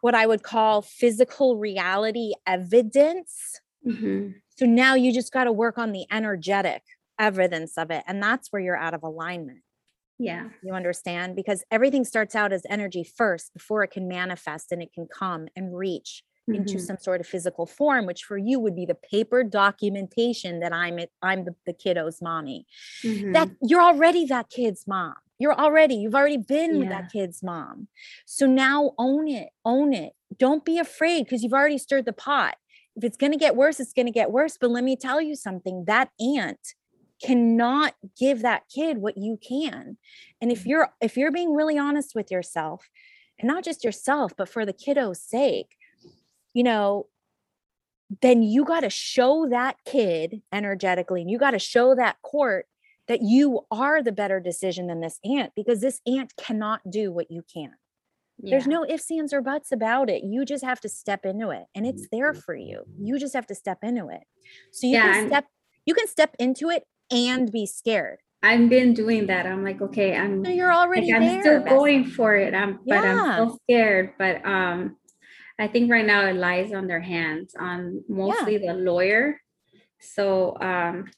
what 0.00 0.14
I 0.14 0.26
would 0.26 0.42
call 0.42 0.80
physical 0.82 1.56
reality 1.58 2.32
evidence. 2.46 3.60
Mhm. 3.86 4.34
So 4.56 4.64
now 4.66 4.94
you 4.94 5.12
just 5.12 5.32
got 5.32 5.44
to 5.44 5.52
work 5.52 5.76
on 5.78 5.92
the 5.92 6.06
energetic 6.10 6.82
evidence 7.18 7.76
of 7.76 7.90
it. 7.90 8.02
And 8.06 8.22
that's 8.22 8.48
where 8.50 8.62
you're 8.62 8.76
out 8.76 8.94
of 8.94 9.02
alignment. 9.02 9.60
Yeah. 10.18 10.48
You 10.62 10.72
understand? 10.72 11.36
Because 11.36 11.62
everything 11.70 12.04
starts 12.04 12.34
out 12.34 12.52
as 12.52 12.64
energy 12.70 13.04
first 13.04 13.52
before 13.52 13.82
it 13.82 13.90
can 13.90 14.08
manifest 14.08 14.72
and 14.72 14.80
it 14.82 14.92
can 14.94 15.06
come 15.06 15.48
and 15.56 15.76
reach 15.76 16.22
into 16.52 16.76
Mhm. 16.76 16.80
some 16.80 16.98
sort 16.98 17.20
of 17.20 17.26
physical 17.26 17.66
form, 17.66 18.06
which 18.06 18.24
for 18.24 18.36
you 18.38 18.58
would 18.60 18.74
be 18.76 18.86
the 18.86 18.94
paper 18.94 19.42
documentation 19.44 20.60
that 20.60 20.72
I'm 20.72 20.98
I'm 21.22 21.44
the, 21.44 21.54
the 21.66 21.72
kiddo's 21.72 22.20
mommy. 22.22 22.66
that 23.32 23.48
Mhm. 23.48 23.56
you're 23.62 23.82
already 23.82 24.26
that 24.26 24.50
kid's 24.50 24.86
mom. 24.86 25.14
You're 25.38 25.54
already, 25.58 25.96
you've 25.96 26.14
already 26.14 26.36
been 26.36 26.82
Yeah. 26.82 26.88
that 26.90 27.10
kid's 27.12 27.42
mom. 27.42 27.88
So 28.26 28.46
now 28.46 28.94
own 28.98 29.26
it, 29.28 29.50
own 29.64 29.92
it. 29.92 30.12
Don't 30.36 30.64
be 30.64 30.78
afraid 30.78 31.24
because 31.24 31.42
you've 31.42 31.52
already 31.52 31.78
stirred 31.78 32.04
the 32.04 32.12
pot. 32.12 32.56
If 32.96 33.02
it's 33.04 33.16
going 33.16 33.32
to 33.32 33.38
get 33.38 33.56
worse, 33.56 33.80
it's 33.80 33.92
going 33.92 34.06
to 34.06 34.12
get 34.12 34.30
worse. 34.30 34.56
But 34.56 34.70
let 34.70 34.84
me 34.84 34.96
tell 34.96 35.20
you 35.20 35.34
something 35.34 35.84
that 35.86 36.10
aunt 36.20 36.74
cannot 37.24 37.94
give 38.18 38.42
that 38.42 38.64
kid 38.72 38.98
what 38.98 39.16
you 39.16 39.36
can. 39.38 39.96
And 40.40 40.52
if 40.52 40.66
you're 40.66 40.90
if 41.00 41.16
you're 41.16 41.32
being 41.32 41.54
really 41.54 41.78
honest 41.78 42.14
with 42.14 42.30
yourself, 42.30 42.88
and 43.38 43.48
not 43.48 43.64
just 43.64 43.82
yourself, 43.82 44.32
but 44.36 44.48
for 44.48 44.64
the 44.64 44.72
kiddo's 44.72 45.20
sake, 45.22 45.76
you 46.54 46.62
know, 46.62 47.06
then 48.22 48.42
you 48.42 48.64
got 48.64 48.80
to 48.80 48.90
show 48.90 49.46
that 49.50 49.76
kid 49.86 50.40
energetically 50.52 51.20
and 51.20 51.30
you 51.30 51.38
got 51.38 51.50
to 51.52 51.58
show 51.58 51.94
that 51.94 52.16
court 52.22 52.66
that 53.08 53.20
you 53.22 53.60
are 53.70 54.02
the 54.02 54.12
better 54.12 54.40
decision 54.40 54.86
than 54.86 55.00
this 55.00 55.18
aunt 55.24 55.52
because 55.54 55.80
this 55.80 56.00
aunt 56.06 56.32
cannot 56.38 56.80
do 56.88 57.12
what 57.12 57.30
you 57.30 57.42
can. 57.52 57.72
There's 58.38 58.66
no 58.66 58.84
ifs, 58.84 59.10
ands, 59.12 59.32
or 59.32 59.40
buts 59.40 59.70
about 59.70 60.10
it. 60.10 60.24
You 60.24 60.44
just 60.44 60.64
have 60.64 60.80
to 60.80 60.88
step 60.88 61.24
into 61.24 61.50
it 61.50 61.64
and 61.74 61.86
it's 61.86 62.08
there 62.10 62.34
for 62.34 62.54
you. 62.56 62.82
You 63.00 63.18
just 63.18 63.32
have 63.34 63.46
to 63.46 63.54
step 63.54 63.78
into 63.82 64.08
it. 64.08 64.22
So 64.72 64.86
you 64.86 64.94
Yeah, 64.94 65.12
can 65.12 65.20
and- 65.20 65.28
step 65.28 65.46
you 65.86 65.94
can 65.94 66.08
step 66.08 66.34
into 66.38 66.68
it 66.70 66.84
and 67.10 67.52
be 67.52 67.66
scared. 67.66 68.18
I've 68.42 68.68
been 68.70 68.92
doing 68.94 69.26
that. 69.26 69.46
I'm 69.46 69.62
like, 69.62 69.80
okay, 69.82 70.16
I'm 70.16 70.44
So 70.44 70.50
you're 70.50 70.72
already 70.72 71.12
like, 71.12 71.14
I'm 71.22 71.26
there. 71.26 71.40
still 71.42 71.60
going 71.62 72.04
for 72.06 72.34
it. 72.36 72.54
I'm 72.54 72.80
but 72.86 73.04
I'm 73.04 73.32
still 73.34 73.58
scared. 73.68 74.12
But 74.18 74.44
um 74.46 74.96
I 75.58 75.68
think 75.68 75.90
right 75.90 76.04
now 76.06 76.26
it 76.26 76.34
lies 76.36 76.72
on 76.72 76.86
their 76.86 77.00
hands, 77.00 77.54
on 77.58 78.02
mostly 78.08 78.58
the 78.58 78.74
lawyer. 78.74 79.40
So 80.00 80.56
um 80.60 81.10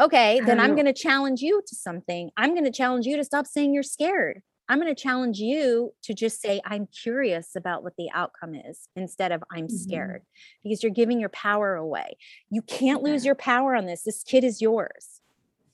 Okay, 0.00 0.40
then 0.44 0.58
I'm 0.58 0.74
going 0.74 0.86
to 0.86 0.92
challenge 0.92 1.40
you 1.40 1.62
to 1.64 1.76
something. 1.76 2.28
I'm 2.36 2.50
going 2.50 2.64
to 2.64 2.72
challenge 2.72 3.06
you 3.06 3.16
to 3.16 3.22
stop 3.22 3.46
saying 3.46 3.72
you're 3.72 3.84
scared. 3.84 4.42
I'm 4.68 4.80
going 4.80 4.92
to 4.92 5.00
challenge 5.00 5.38
you 5.38 5.92
to 6.02 6.14
just 6.14 6.40
say, 6.40 6.60
I'm 6.64 6.88
curious 6.88 7.54
about 7.54 7.84
what 7.84 7.92
the 7.96 8.08
outcome 8.12 8.56
is 8.56 8.88
instead 8.96 9.30
of 9.30 9.44
I'm 9.52 9.68
Mhm. 9.68 9.70
scared 9.70 10.22
because 10.64 10.82
you're 10.82 10.90
giving 10.90 11.20
your 11.20 11.28
power 11.28 11.76
away. 11.76 12.16
You 12.50 12.62
can't 12.62 13.04
lose 13.04 13.24
your 13.24 13.36
power 13.36 13.76
on 13.76 13.86
this. 13.86 14.02
This 14.02 14.24
kid 14.24 14.42
is 14.42 14.60
yours. 14.60 15.20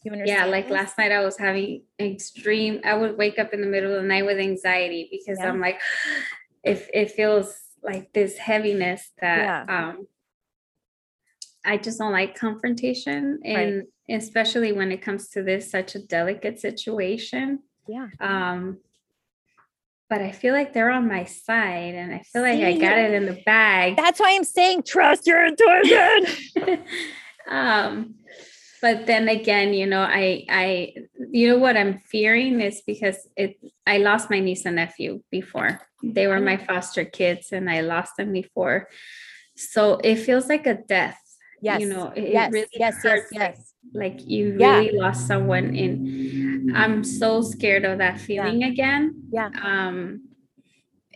You 0.04 0.12
understand? 0.12 0.38
yeah, 0.38 0.44
like 0.50 0.64
this? 0.66 0.72
last 0.74 0.98
night 0.98 1.12
I 1.12 1.24
was 1.24 1.38
having 1.38 1.84
extreme, 1.98 2.80
I 2.84 2.92
would 2.94 3.16
wake 3.16 3.38
up 3.38 3.54
in 3.54 3.62
the 3.62 3.66
middle 3.66 3.94
of 3.94 4.02
the 4.02 4.08
night 4.08 4.26
with 4.26 4.38
anxiety 4.38 5.08
because 5.10 5.38
Yeah. 5.38 5.48
I'm 5.48 5.60
like, 5.60 5.80
if 6.62 6.90
it 6.92 7.10
feels 7.12 7.58
like 7.82 8.12
this 8.12 8.36
heaviness 8.38 9.10
that 9.20 9.66
Yeah. 9.68 9.88
um 9.88 10.06
I 11.64 11.76
just 11.76 11.98
don't 11.98 12.12
like 12.12 12.38
confrontation 12.38 13.40
and 13.44 13.84
especially 14.08 14.72
when 14.72 14.90
it 14.92 15.02
comes 15.02 15.28
to 15.30 15.42
this 15.42 15.70
such 15.70 15.94
a 15.94 15.98
delicate 15.98 16.58
situation. 16.58 17.60
Yeah. 17.86 18.08
Um 18.20 18.78
but 20.08 20.20
I 20.20 20.32
feel 20.32 20.54
like 20.54 20.72
they're 20.72 20.90
on 20.90 21.06
my 21.06 21.24
side 21.24 21.94
and 21.94 22.12
I 22.12 22.22
feel 22.32 22.42
like 22.42 22.60
I 22.60 22.72
got 22.72 22.98
it 22.98 23.12
in 23.14 23.26
the 23.26 23.40
bag. 23.46 23.96
That's 23.96 24.18
why 24.18 24.34
I'm 24.34 24.44
saying 24.44 24.82
trust 24.82 25.26
your 25.26 25.46
intuition. 25.46 26.84
um 27.48 28.14
but 28.82 29.06
then 29.06 29.28
again, 29.28 29.74
you 29.74 29.86
know, 29.86 30.00
I 30.00 30.44
I 30.48 30.94
you 31.32 31.48
know 31.48 31.58
what 31.58 31.76
I'm 31.76 31.98
fearing 31.98 32.60
is 32.60 32.82
because 32.86 33.28
it 33.36 33.56
I 33.86 33.98
lost 33.98 34.30
my 34.30 34.40
niece 34.40 34.66
and 34.66 34.76
nephew 34.76 35.22
before. 35.30 35.80
They 36.02 36.26
were 36.26 36.40
my 36.40 36.56
foster 36.56 37.04
kids 37.04 37.52
and 37.52 37.68
I 37.70 37.80
lost 37.82 38.16
them 38.16 38.32
before. 38.32 38.88
So 39.56 39.98
it 40.02 40.16
feels 40.16 40.48
like 40.48 40.66
a 40.66 40.74
death. 40.74 41.20
Yes. 41.62 41.80
You 41.80 41.88
know, 41.88 42.08
it 42.16 42.32
yes. 42.32 42.52
really 42.52 42.68
yes. 42.72 42.94
Yes. 42.94 43.02
hurts 43.02 43.28
Yes. 43.32 43.74
like, 43.92 44.16
like 44.18 44.26
you 44.26 44.56
Yeah. 44.58 44.78
really 44.78 44.96
lost 44.96 45.26
someone 45.26 45.76
and 45.76 46.76
I'm 46.76 47.04
so 47.04 47.42
scared 47.42 47.84
of 47.84 47.98
that 47.98 48.18
feeling 48.20 48.64
again. 48.64 49.24
Yeah. 49.30 49.50
Um 49.62 50.28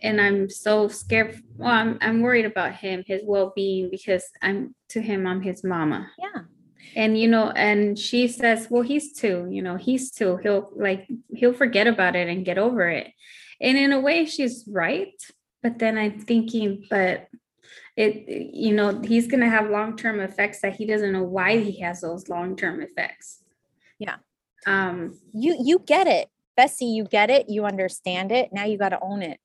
and 0.03 0.21
I'm 0.21 0.49
so 0.49 0.87
scared. 0.87 1.41
Well, 1.57 1.71
I'm 1.71 1.97
I'm 2.01 2.21
worried 2.21 2.45
about 2.45 2.75
him, 2.75 3.03
his 3.07 3.21
well-being, 3.25 3.89
because 3.89 4.25
I'm 4.41 4.75
to 4.89 5.01
him, 5.01 5.25
I'm 5.25 5.41
his 5.41 5.63
mama 5.63 6.11
Yeah. 6.19 6.43
And 6.95 7.17
you 7.19 7.27
know 7.27 7.49
and 7.51 7.97
she 7.97 8.27
says 8.27 8.67
well 8.69 8.81
he's 8.83 9.13
two 9.13 9.47
you 9.49 9.61
know 9.61 9.75
he's 9.75 10.11
two 10.11 10.37
he'll 10.37 10.71
like 10.75 11.07
he'll 11.33 11.53
forget 11.53 11.87
about 11.87 12.15
it 12.15 12.27
and 12.27 12.45
get 12.45 12.57
over 12.57 12.87
it 12.87 13.11
and 13.61 13.77
in 13.77 13.91
a 13.91 13.99
way 13.99 14.25
she's 14.25 14.65
right 14.67 15.13
but 15.63 15.79
then 15.79 15.97
i'm 15.97 16.19
thinking 16.19 16.85
but 16.89 17.27
it 17.95 18.25
you 18.53 18.73
know 18.73 19.01
he's 19.01 19.27
going 19.27 19.39
to 19.39 19.49
have 19.49 19.69
long-term 19.69 20.19
effects 20.19 20.61
that 20.61 20.75
he 20.75 20.85
doesn't 20.85 21.11
know 21.13 21.23
why 21.23 21.57
he 21.59 21.79
has 21.79 22.01
those 22.01 22.27
long-term 22.29 22.81
effects 22.81 23.41
Yeah. 23.99 24.17
um 24.67 25.17
You 25.33 25.57
you 25.63 25.79
get 25.79 26.07
it. 26.07 26.27
Bessie, 26.57 26.85
you 26.85 27.03
get 27.03 27.29
it. 27.29 27.49
You 27.49 27.65
understand 27.65 28.31
it. 28.31 28.53
Now 28.53 28.63
you 28.63 28.77
got 28.77 28.89
to 28.89 28.99
own 29.01 29.21
it. 29.21 29.39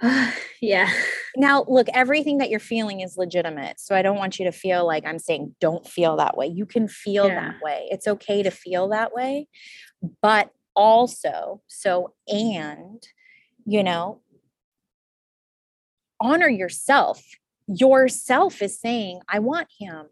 yeah 0.60 0.90
Now, 1.36 1.64
look, 1.68 1.88
everything 1.92 2.38
that 2.38 2.48
you're 2.50 2.58
feeling 2.60 3.00
is 3.00 3.16
legitimate. 3.16 3.78
So 3.78 3.94
I 3.94 4.02
don't 4.02 4.16
want 4.16 4.38
you 4.38 4.46
to 4.46 4.52
feel 4.52 4.86
like 4.86 5.04
I'm 5.06 5.18
saying 5.18 5.54
don't 5.60 5.86
feel 5.86 6.16
that 6.16 6.36
way. 6.36 6.46
You 6.46 6.64
can 6.66 6.88
feel 6.88 7.26
Yeah. 7.26 7.34
that 7.34 7.62
way. 7.62 7.88
It's 7.90 8.08
okay 8.08 8.42
to 8.42 8.50
feel 8.50 8.88
that 8.88 9.14
way. 9.14 9.48
But 10.22 10.50
also, 10.74 11.62
so, 11.66 12.14
and, 12.26 13.06
you 13.64 13.82
know, 13.82 14.20
honor 16.20 16.48
yourself. 16.48 17.22
Yourself 17.66 18.62
is 18.62 18.78
saying, 18.80 19.20
I 19.28 19.38
want 19.38 19.68
him. 19.78 20.06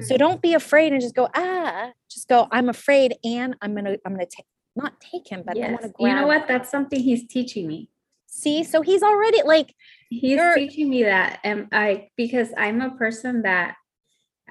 So 0.00 0.16
don't 0.16 0.42
be 0.42 0.54
afraid 0.54 0.92
and 0.92 1.00
just 1.00 1.14
go, 1.14 1.28
ah, 1.34 1.92
just 2.10 2.28
go, 2.28 2.48
I'm 2.50 2.68
afraid 2.68 3.14
and 3.24 3.56
I'm 3.62 3.72
going 3.72 3.84
to, 3.84 3.98
I'm 4.04 4.14
going 4.14 4.26
to 4.26 4.36
take, 4.36 4.46
not 4.76 5.00
take 5.00 5.28
him, 5.28 5.42
but 5.46 5.56
I 5.56 5.60
yes. 5.60 5.70
want 5.70 5.82
to 5.82 5.92
you 5.98 6.14
know 6.14 6.26
what 6.26 6.46
that's 6.46 6.70
something 6.70 7.00
he's 7.00 7.26
teaching 7.26 7.66
me 7.66 7.88
See, 8.32 8.64
so 8.64 8.80
he's 8.80 9.02
already 9.02 9.42
like, 9.42 9.74
he's 10.08 10.40
teaching 10.54 10.90
me 10.90 11.04
that 11.04 11.38
and 11.44 11.68
i 11.70 12.08
because 12.16 12.48
i'm 12.58 12.80
a 12.80 12.90
person 12.96 13.42
that 13.42 13.76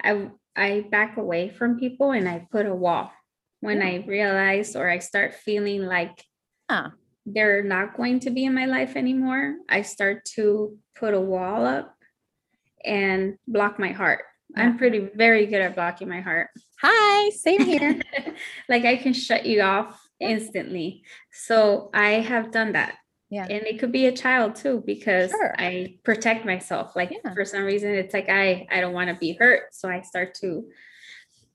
i 0.01 0.29
i 0.55 0.85
back 0.89 1.17
away 1.17 1.49
from 1.49 1.77
people 1.77 2.11
and 2.11 2.29
i 2.29 2.47
put 2.49 2.65
a 2.65 2.73
wall 2.73 3.11
when 3.59 3.79
Yeah. 3.79 3.87
i 3.87 4.05
realize 4.07 4.75
or 4.77 4.89
i 4.89 4.99
start 4.99 5.33
feeling 5.33 5.85
like 5.85 6.23
Yeah. 6.69 6.91
they're 7.25 7.61
not 7.61 7.97
going 7.97 8.21
to 8.21 8.29
be 8.29 8.45
in 8.45 8.53
my 8.53 8.65
life 8.67 8.95
anymore 8.95 9.55
i 9.67 9.81
start 9.81 10.23
to 10.35 10.77
put 10.95 11.13
a 11.13 11.19
wall 11.19 11.65
up 11.65 11.93
and 12.85 13.35
block 13.45 13.77
my 13.79 13.91
heart 13.91 14.23
i'm 14.55 14.77
pretty 14.77 15.09
very 15.13 15.45
good 15.45 15.59
at 15.61 15.75
blocking 15.75 16.07
my 16.07 16.21
heart 16.21 16.47
hi, 16.81 17.29
same 17.31 17.65
here. 17.65 17.99
like 18.69 18.85
i 18.85 18.95
can 18.95 19.11
shut 19.11 19.45
you 19.45 19.59
off 19.61 19.99
instantly 20.21 21.03
so 21.33 21.89
i 21.93 22.11
have 22.23 22.49
done 22.51 22.71
that 22.71 22.95
Yeah. 23.29 23.43
and 23.49 23.65
it 23.67 23.79
could 23.79 23.91
be 23.91 24.07
a 24.07 24.11
child 24.11 24.55
too 24.55 24.83
because 24.85 25.29
Sure. 25.31 25.53
i 25.57 25.97
protect 26.03 26.45
myself 26.45 26.95
like 26.95 27.11
Yeah. 27.11 27.33
for 27.33 27.45
some 27.45 27.63
reason 27.63 27.91
it's 27.93 28.13
like 28.13 28.29
i 28.29 28.65
i 28.71 28.81
don't 28.81 28.93
want 28.93 29.09
to 29.09 29.15
be 29.15 29.33
hurt 29.33 29.73
so 29.73 29.87
i 29.89 30.01
start 30.01 30.33
to 30.41 30.67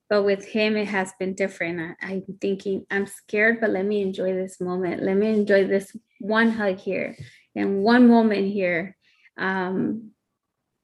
but 0.08 0.22
with 0.22 0.44
him 0.46 0.76
it 0.76 0.86
has 0.88 1.12
been 1.18 1.34
different 1.34 1.96
I, 2.00 2.06
i'm 2.12 2.22
thinking 2.40 2.86
i'm 2.90 3.06
scared 3.06 3.60
but 3.60 3.70
let 3.70 3.84
me 3.84 4.02
enjoy 4.02 4.34
this 4.34 4.60
moment 4.60 5.02
let 5.02 5.16
me 5.16 5.28
enjoy 5.28 5.66
this 5.66 5.96
one 6.20 6.50
hug 6.50 6.78
here 6.78 7.16
and 7.56 7.82
one 7.82 8.08
moment 8.08 8.52
here 8.52 8.96
um 9.36 10.10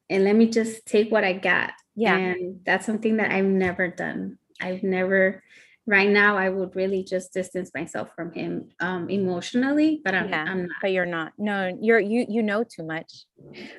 and 0.09 0.23
let 0.25 0.35
me 0.35 0.47
just 0.47 0.85
take 0.85 1.09
what 1.11 1.23
i 1.23 1.33
got 1.33 1.71
Yeah. 1.95 2.17
and 2.17 2.65
that's 2.65 2.85
something 2.85 3.17
that 3.17 3.31
i've 3.31 3.45
never 3.45 3.87
done 3.87 4.37
i've 4.59 4.83
never 4.83 5.41
right 5.87 6.09
now 6.09 6.37
i 6.37 6.47
would 6.47 6.75
really 6.75 7.03
just 7.03 7.33
distance 7.33 7.71
myself 7.73 8.09
from 8.15 8.31
him 8.31 8.69
um 8.79 9.09
emotionally 9.09 9.99
but 10.03 10.13
i'm, 10.13 10.29
Yeah. 10.29 10.45
I'm 10.47 10.61
not 10.63 10.75
but 10.81 10.91
you're 10.91 11.05
not. 11.05 11.33
No, 11.37 11.77
you're 11.81 11.99
you 11.99 12.25
you 12.29 12.41
know 12.43 12.63
too 12.63 12.83
much. 12.83 13.25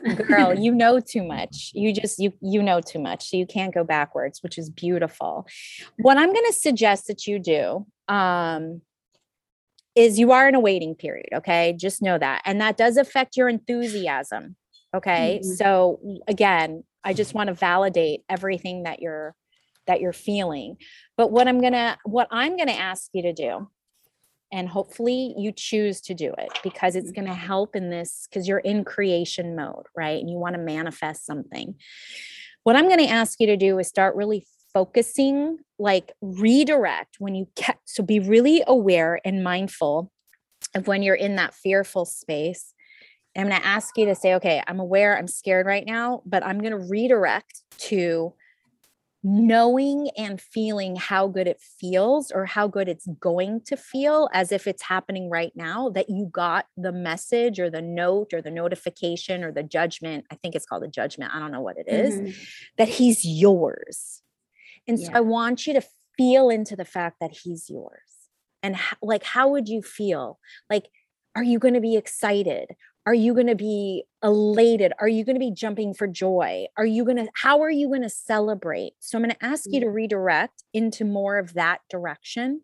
Girl, 0.29 0.55
you 0.55 0.73
know 0.73 1.01
too 1.01 1.23
much. 1.23 1.71
You 1.75 1.93
just 1.93 2.19
you 2.19 2.33
you 2.41 2.63
know 2.63 2.81
too 2.81 2.99
much. 2.99 3.29
So 3.29 3.37
you 3.37 3.47
can't 3.47 3.73
go 3.75 3.85
backwards, 3.85 4.43
which 4.43 4.59
is 4.59 4.71
beautiful. 4.71 5.47
What 5.99 6.19
I'm 6.19 6.33
going 6.33 6.47
to 6.47 6.53
suggest 6.53 7.07
that 7.09 7.27
you 7.27 7.39
do 7.39 7.87
um 8.09 8.83
is 9.95 10.19
you 10.19 10.33
are 10.33 10.49
in 10.49 10.55
a 10.55 10.61
waiting 10.61 10.95
period, 10.95 11.29
okay? 11.35 11.75
Just 11.79 12.03
know 12.03 12.19
that. 12.19 12.43
And 12.45 12.61
that 12.61 12.77
does 12.77 12.97
affect 12.97 13.37
your 13.37 13.49
enthusiasm. 13.49 14.57
Okay? 14.95 15.41
Mhm. 15.43 15.57
So 15.57 16.01
again, 16.29 16.85
I 17.05 17.13
just 17.15 17.35
want 17.35 17.49
to 17.49 17.55
validate 17.55 18.23
everything 18.29 18.85
that 18.85 19.01
you're 19.01 19.35
that 19.87 20.01
you're 20.01 20.13
feeling. 20.13 20.77
But 21.17 21.31
what 21.31 21.49
I'm 21.49 21.61
going 21.61 21.73
to 21.73 21.99
what 22.05 22.29
I'm 22.31 22.57
going 22.57 22.69
to 22.69 22.79
ask 22.79 23.11
you 23.13 23.23
to 23.23 23.33
do 23.33 23.69
and 24.53 24.69
hopefully 24.69 25.35
you 25.39 25.51
choose 25.51 26.01
to 26.03 26.15
do 26.15 26.35
it 26.37 26.51
because 26.63 26.95
it's 26.95 27.11
going 27.11 27.27
to 27.27 27.33
mm-hmm. 27.33 27.47
help 27.47 27.75
in 27.75 27.91
this 27.91 28.29
because 28.29 28.47
you're 28.47 28.59
in 28.59 28.85
creation 28.85 29.57
mode 29.57 29.87
right? 29.97 30.21
And 30.21 30.31
you 30.31 30.37
want 30.37 30.55
to 30.55 30.61
manifest 30.61 31.27
something. 31.27 31.75
What 32.65 32.77
i'm 32.77 32.87
going 32.87 33.01
to 33.01 33.09
ask 33.09 33.41
you 33.41 33.47
to 33.49 33.57
do 33.57 33.79
is 33.79 33.89
start 33.89 34.15
really 34.15 34.47
focusing 34.73 35.59
like 35.79 36.13
redirect 36.21 37.17
when 37.19 37.35
you 37.35 37.47
get 37.57 37.79
so 37.85 38.03
be 38.03 38.21
really 38.21 38.63
aware 38.67 39.21
and 39.25 39.43
mindful 39.43 40.11
of 40.75 40.87
when 40.87 41.03
you're 41.03 41.15
in 41.15 41.37
that 41.37 41.53
fearful 41.53 42.05
space. 42.05 42.73
I'm 43.37 43.49
going 43.49 43.61
to 43.61 43.67
ask 43.67 43.97
you 43.97 44.07
to 44.07 44.15
say 44.15 44.35
okay 44.35 44.63
i'm 44.67 44.79
aware 44.79 45.17
i'm 45.17 45.27
scared 45.27 45.65
right 45.65 45.87
now 45.87 46.23
but 46.27 46.45
i'm 46.45 46.59
going 46.59 46.73
to 46.73 46.87
redirect 46.91 47.63
to 47.79 48.35
knowing 49.25 50.11
and 50.17 50.41
feeling 50.41 50.97
how 50.97 51.29
good 51.29 51.47
it 51.47 51.61
feels 51.81 52.31
or 52.33 52.45
how 52.45 52.67
good 52.67 52.89
it's 52.89 53.07
going 53.21 53.61
to 53.61 53.77
feel 53.77 54.29
as 54.33 54.51
if 54.51 54.67
it's 54.67 54.83
happening 54.83 55.31
right 55.31 55.53
now 55.55 55.89
that 55.91 56.11
you 56.11 56.27
got 56.33 56.67
the 56.77 56.93
message 56.93 57.61
or 57.61 57.71
the 57.71 57.81
note 57.83 58.33
or 58.35 58.43
the 58.43 58.51
notification 58.51 59.45
or 59.45 59.53
the 59.53 59.63
judgment 59.63 60.25
i 60.33 60.35
think 60.37 60.55
it's 60.57 60.67
called 60.67 60.83
a 60.83 60.89
judgment 60.89 61.33
i 61.33 61.39
don't 61.39 61.53
know 61.53 61.61
what 61.61 61.77
it 61.79 61.87
is, 61.89 62.15
Mhm. 62.15 62.35
that 62.79 62.89
he's 62.89 63.25
yours. 63.25 64.23
And 64.89 64.99
so 65.01 65.11
i 65.15 65.21
want 65.21 65.67
you 65.67 65.75
to 65.75 65.83
feel 66.19 66.49
into 66.51 66.77
the 66.77 66.85
fact 66.85 67.19
that 67.21 67.33
he's 67.45 67.71
yours. 67.71 68.01
And 68.63 68.77
like 69.03 69.25
how 69.25 69.49
would 69.49 69.69
you 69.69 69.83
feel? 69.83 70.39
Like 70.71 70.89
are 71.37 71.43
you 71.45 71.59
going 71.59 71.75
to 71.75 71.81
be 71.81 71.97
excited 71.97 72.77
are 73.05 73.15
you 73.15 73.35
going 73.35 73.49
to 73.49 73.57
be 73.57 74.05
elated? 74.23 74.93
Are 75.01 75.09
you 75.09 75.25
going 75.25 75.35
to 75.35 75.41
be 75.41 75.51
jumping 75.51 75.93
for 75.93 76.07
joy? 76.07 76.67
Are 76.77 76.87
you 76.87 77.05
going 77.05 77.17
to 77.17 77.29
how 77.35 77.61
are 77.63 77.71
you 77.71 77.89
going 77.89 78.03
to 78.03 78.09
celebrate? 78.09 78.93
So 79.01 79.19
i'm 79.19 79.25
going 79.25 79.35
to 79.35 79.45
ask 79.45 79.65
you 79.67 79.81
mm. 79.81 79.85
to 79.85 79.91
redirect 79.91 80.63
into 80.73 81.05
more 81.05 81.39
of 81.39 81.55
that 81.55 81.81
direction 81.91 82.63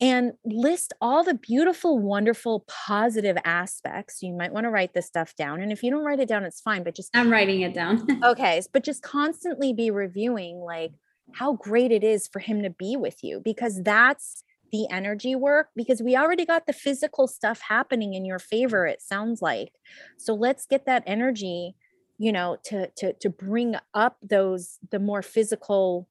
and 0.00 0.32
list 0.44 0.92
all 1.00 1.22
the 1.22 1.34
beautiful 1.34 1.98
wonderful 1.98 2.64
positive 2.66 3.36
aspects. 3.44 4.22
You 4.22 4.32
might 4.32 4.52
want 4.52 4.64
to 4.64 4.70
write 4.70 4.94
this 4.94 5.06
stuff 5.06 5.36
down 5.36 5.60
and 5.60 5.70
if 5.70 5.82
you 5.82 5.90
don't 5.90 6.04
write 6.04 6.20
it 6.20 6.28
down 6.28 6.44
it's 6.44 6.60
fine 6.60 6.82
but 6.82 6.94
just 6.94 7.10
i'm 7.14 7.30
writing 7.30 7.60
it 7.60 7.74
down. 7.74 8.06
Okay 8.24 8.62
but 8.72 8.84
just 8.84 9.02
constantly 9.02 9.72
be 9.72 9.90
reviewing 9.90 10.60
like 10.60 10.92
how 11.32 11.54
great 11.54 11.92
it 11.92 12.04
is 12.04 12.26
for 12.28 12.38
him 12.38 12.62
to 12.62 12.70
be 12.70 12.96
with 12.96 13.22
you 13.22 13.40
because 13.44 13.82
that's 13.82 14.44
the 14.74 14.90
energy 14.90 15.36
work 15.36 15.68
because 15.76 16.02
we 16.02 16.16
already 16.16 16.44
got 16.44 16.66
the 16.66 16.72
physical 16.72 17.28
stuff 17.28 17.60
happening 17.60 18.14
in 18.14 18.24
your 18.24 18.40
favor 18.40 18.88
it 18.88 19.00
sounds 19.00 19.40
like. 19.40 19.72
So 20.18 20.34
let's 20.34 20.66
get 20.66 20.84
that 20.86 21.04
energy 21.06 21.76
you 22.18 22.32
know 22.32 22.56
to 22.64 22.88
to 22.96 23.12
to 23.12 23.30
bring 23.30 23.76
up 23.94 24.16
those 24.20 24.78
the 24.90 24.98
more 24.98 25.22
physical 25.22 26.08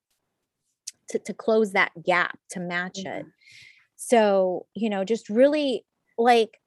to 1.09 1.19
to 1.19 1.33
close 1.33 1.73
that 1.73 1.91
gap 2.05 2.39
to 2.51 2.61
match 2.61 2.99
it. 2.99 3.25
So 3.97 4.65
you 4.73 4.89
know 4.89 5.03
just 5.03 5.27
really 5.27 5.85
like 6.17 6.61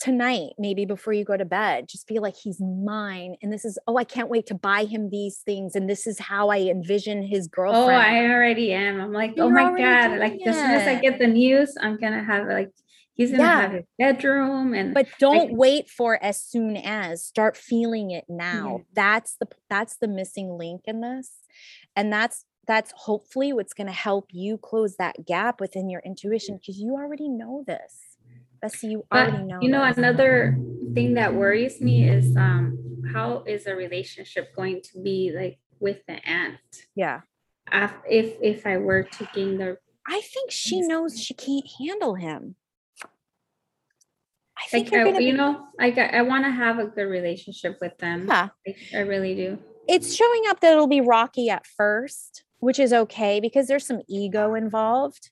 tonight, 0.00 0.50
maybe 0.58 0.84
before 0.84 1.12
you 1.12 1.24
go 1.24 1.36
to 1.36 1.44
bed, 1.44 1.86
just 1.88 2.06
be 2.06 2.18
like, 2.18 2.34
he's 2.36 2.60
mine. 2.60 3.36
And 3.42 3.52
this 3.52 3.64
is, 3.64 3.78
oh, 3.86 3.96
I 3.96 4.04
can't 4.04 4.28
wait 4.28 4.46
to 4.46 4.54
buy 4.54 4.84
him 4.84 5.10
these 5.10 5.38
things. 5.38 5.74
And 5.74 5.88
this 5.88 6.06
is 6.06 6.18
how 6.18 6.48
I 6.48 6.58
envision 6.58 7.22
his 7.22 7.46
oh, 7.46 7.54
girlfriend. 7.54 7.90
Oh. 7.90 7.94
I 7.94 8.30
already 8.30 8.72
am. 8.72 9.00
I'm 9.00 9.12
like, 9.12 9.34
oh 9.38 9.48
You're 9.48 9.72
my 9.72 9.78
God. 9.78 10.18
Like 10.18 10.38
as 10.46 10.56
soon 10.56 10.70
as 10.70 10.86
I 10.88 11.00
get 11.00 11.18
the 11.18 11.26
news, 11.26 11.74
I'm 11.80 11.98
gonna 11.98 12.22
have 12.22 12.46
like 12.48 12.70
he's 13.14 13.30
gonna 13.30 13.44
have 13.44 13.72
Yeah. 13.72 13.76
his 13.78 13.86
bedroom 13.98 14.74
and 14.74 14.92
but 14.92 15.06
don't 15.18 15.52
wait 15.54 15.88
for 15.88 16.22
as 16.22 16.40
soon 16.40 16.76
as 16.76 17.24
start 17.24 17.56
feeling 17.56 18.10
it 18.10 18.24
now 18.28 18.78
Yeah. 18.78 18.84
that's 18.94 19.36
the 19.36 19.46
that's 19.70 19.96
the 19.96 20.08
missing 20.08 20.58
link 20.58 20.82
in 20.86 21.00
this 21.00 21.30
and 21.94 22.12
that's 22.12 22.44
that's 22.66 22.92
hopefully 22.96 23.52
what's 23.52 23.74
going 23.74 23.86
to 23.86 23.92
help 23.92 24.28
you 24.32 24.58
close 24.58 24.96
that 24.96 25.26
gap 25.26 25.60
within 25.60 25.90
your 25.90 26.00
intuition 26.00 26.56
because 26.56 26.78
you 26.78 26.94
already 26.94 27.28
know 27.28 27.62
this 27.66 28.13
Bessie, 28.64 28.88
you 28.88 29.04
but 29.10 29.28
already 29.28 29.44
know 29.44 29.58
you 29.60 29.68
know 29.68 29.84
another 29.84 30.58
thing 30.94 31.14
that 31.14 31.34
worries 31.34 31.80
me 31.82 32.08
is 32.08 32.34
um 32.36 32.78
how 33.12 33.42
is 33.46 33.66
a 33.66 33.74
relationship 33.74 34.54
going 34.56 34.80
to 34.80 35.02
be 35.02 35.32
like 35.36 35.58
with 35.80 35.98
the 36.08 36.16
aunt 36.26 36.58
Yeah. 36.94 37.20
if 38.08 38.36
if 38.40 38.66
I 38.66 38.78
were 38.78 39.02
to 39.02 39.28
gain 39.34 39.58
the 39.58 39.76
I 40.06 40.20
think 40.22 40.50
she 40.50 40.80
knows 40.80 41.20
she 41.20 41.34
can't 41.34 41.68
handle 41.78 42.14
him. 42.14 42.56
I 44.56 44.66
think 44.70 44.92
like 44.92 45.00
I, 45.00 45.18
you 45.18 45.32
be- 45.32 45.32
know 45.32 45.66
like 45.78 45.98
I, 45.98 46.06
I 46.18 46.22
want 46.22 46.44
to 46.44 46.50
have 46.50 46.78
a 46.78 46.86
good 46.86 47.08
relationship 47.18 47.78
with 47.82 47.96
them. 47.98 48.26
Yeah. 48.28 48.48
I 48.94 49.00
really 49.00 49.34
do. 49.34 49.58
it's 49.88 50.14
showing 50.14 50.42
up 50.48 50.60
that 50.60 50.72
it'll 50.72 50.86
be 50.86 51.00
rocky 51.02 51.50
at 51.50 51.66
first, 51.66 52.44
which 52.60 52.78
is 52.78 52.92
okay 52.92 53.40
because 53.40 53.66
there's 53.66 53.86
some 53.86 54.00
ego 54.08 54.54
involved. 54.54 55.30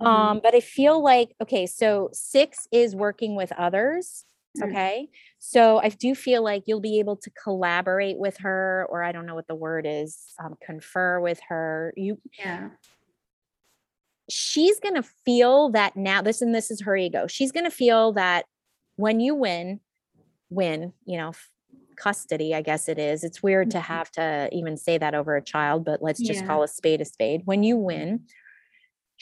Mhm. 0.00 0.06
Um, 0.06 0.40
but 0.42 0.54
I 0.54 0.60
feel 0.60 1.02
like 1.02 1.34
okay, 1.42 1.66
so 1.66 2.10
six 2.12 2.66
is 2.72 2.94
working 2.96 3.36
with 3.36 3.52
others. 3.52 4.24
Mm. 4.56 4.64
Okay. 4.70 5.08
So 5.38 5.78
I 5.78 5.88
do 5.88 6.14
feel 6.14 6.42
like 6.42 6.64
you'll 6.66 6.80
be 6.80 6.98
able 7.00 7.16
to 7.16 7.30
collaborate 7.30 8.18
with 8.18 8.36
her, 8.38 8.86
or 8.90 9.02
I 9.02 9.12
don't 9.12 9.26
know 9.26 9.34
what 9.34 9.48
the 9.48 9.54
word 9.54 9.86
is, 9.86 10.34
um, 10.42 10.54
confer 10.64 11.20
with 11.20 11.40
her. 11.48 11.92
You 11.96 12.20
yeah. 12.38 12.70
she's 14.30 14.80
gonna 14.80 15.02
feel 15.02 15.70
that 15.70 15.96
now 15.96 16.22
this 16.22 16.40
and 16.40 16.54
this 16.54 16.70
is 16.70 16.80
her 16.82 16.96
ego. 16.96 17.26
She's 17.26 17.52
gonna 17.52 17.70
feel 17.70 18.12
that 18.14 18.46
when 18.96 19.20
you 19.20 19.34
win, 19.34 19.80
win, 20.50 20.92
you 21.06 21.18
know, 21.18 21.32
custody, 21.96 22.54
I 22.54 22.62
guess 22.62 22.88
it 22.88 22.98
is. 22.98 23.24
It's 23.24 23.42
weird 23.42 23.70
to 23.72 23.80
Mhm. 23.80 23.82
have 23.82 24.10
to 24.12 24.48
even 24.52 24.76
say 24.76 24.98
that 24.98 25.14
over 25.14 25.36
a 25.36 25.42
child, 25.44 25.84
but 25.84 26.02
let's 26.02 26.22
just 26.22 26.44
Yeah. 26.44 26.46
call 26.46 26.62
a 26.62 26.68
spade 26.68 27.00
a 27.02 27.04
spade. 27.06 27.42
When 27.46 27.62
you 27.64 27.76
win, 27.76 28.22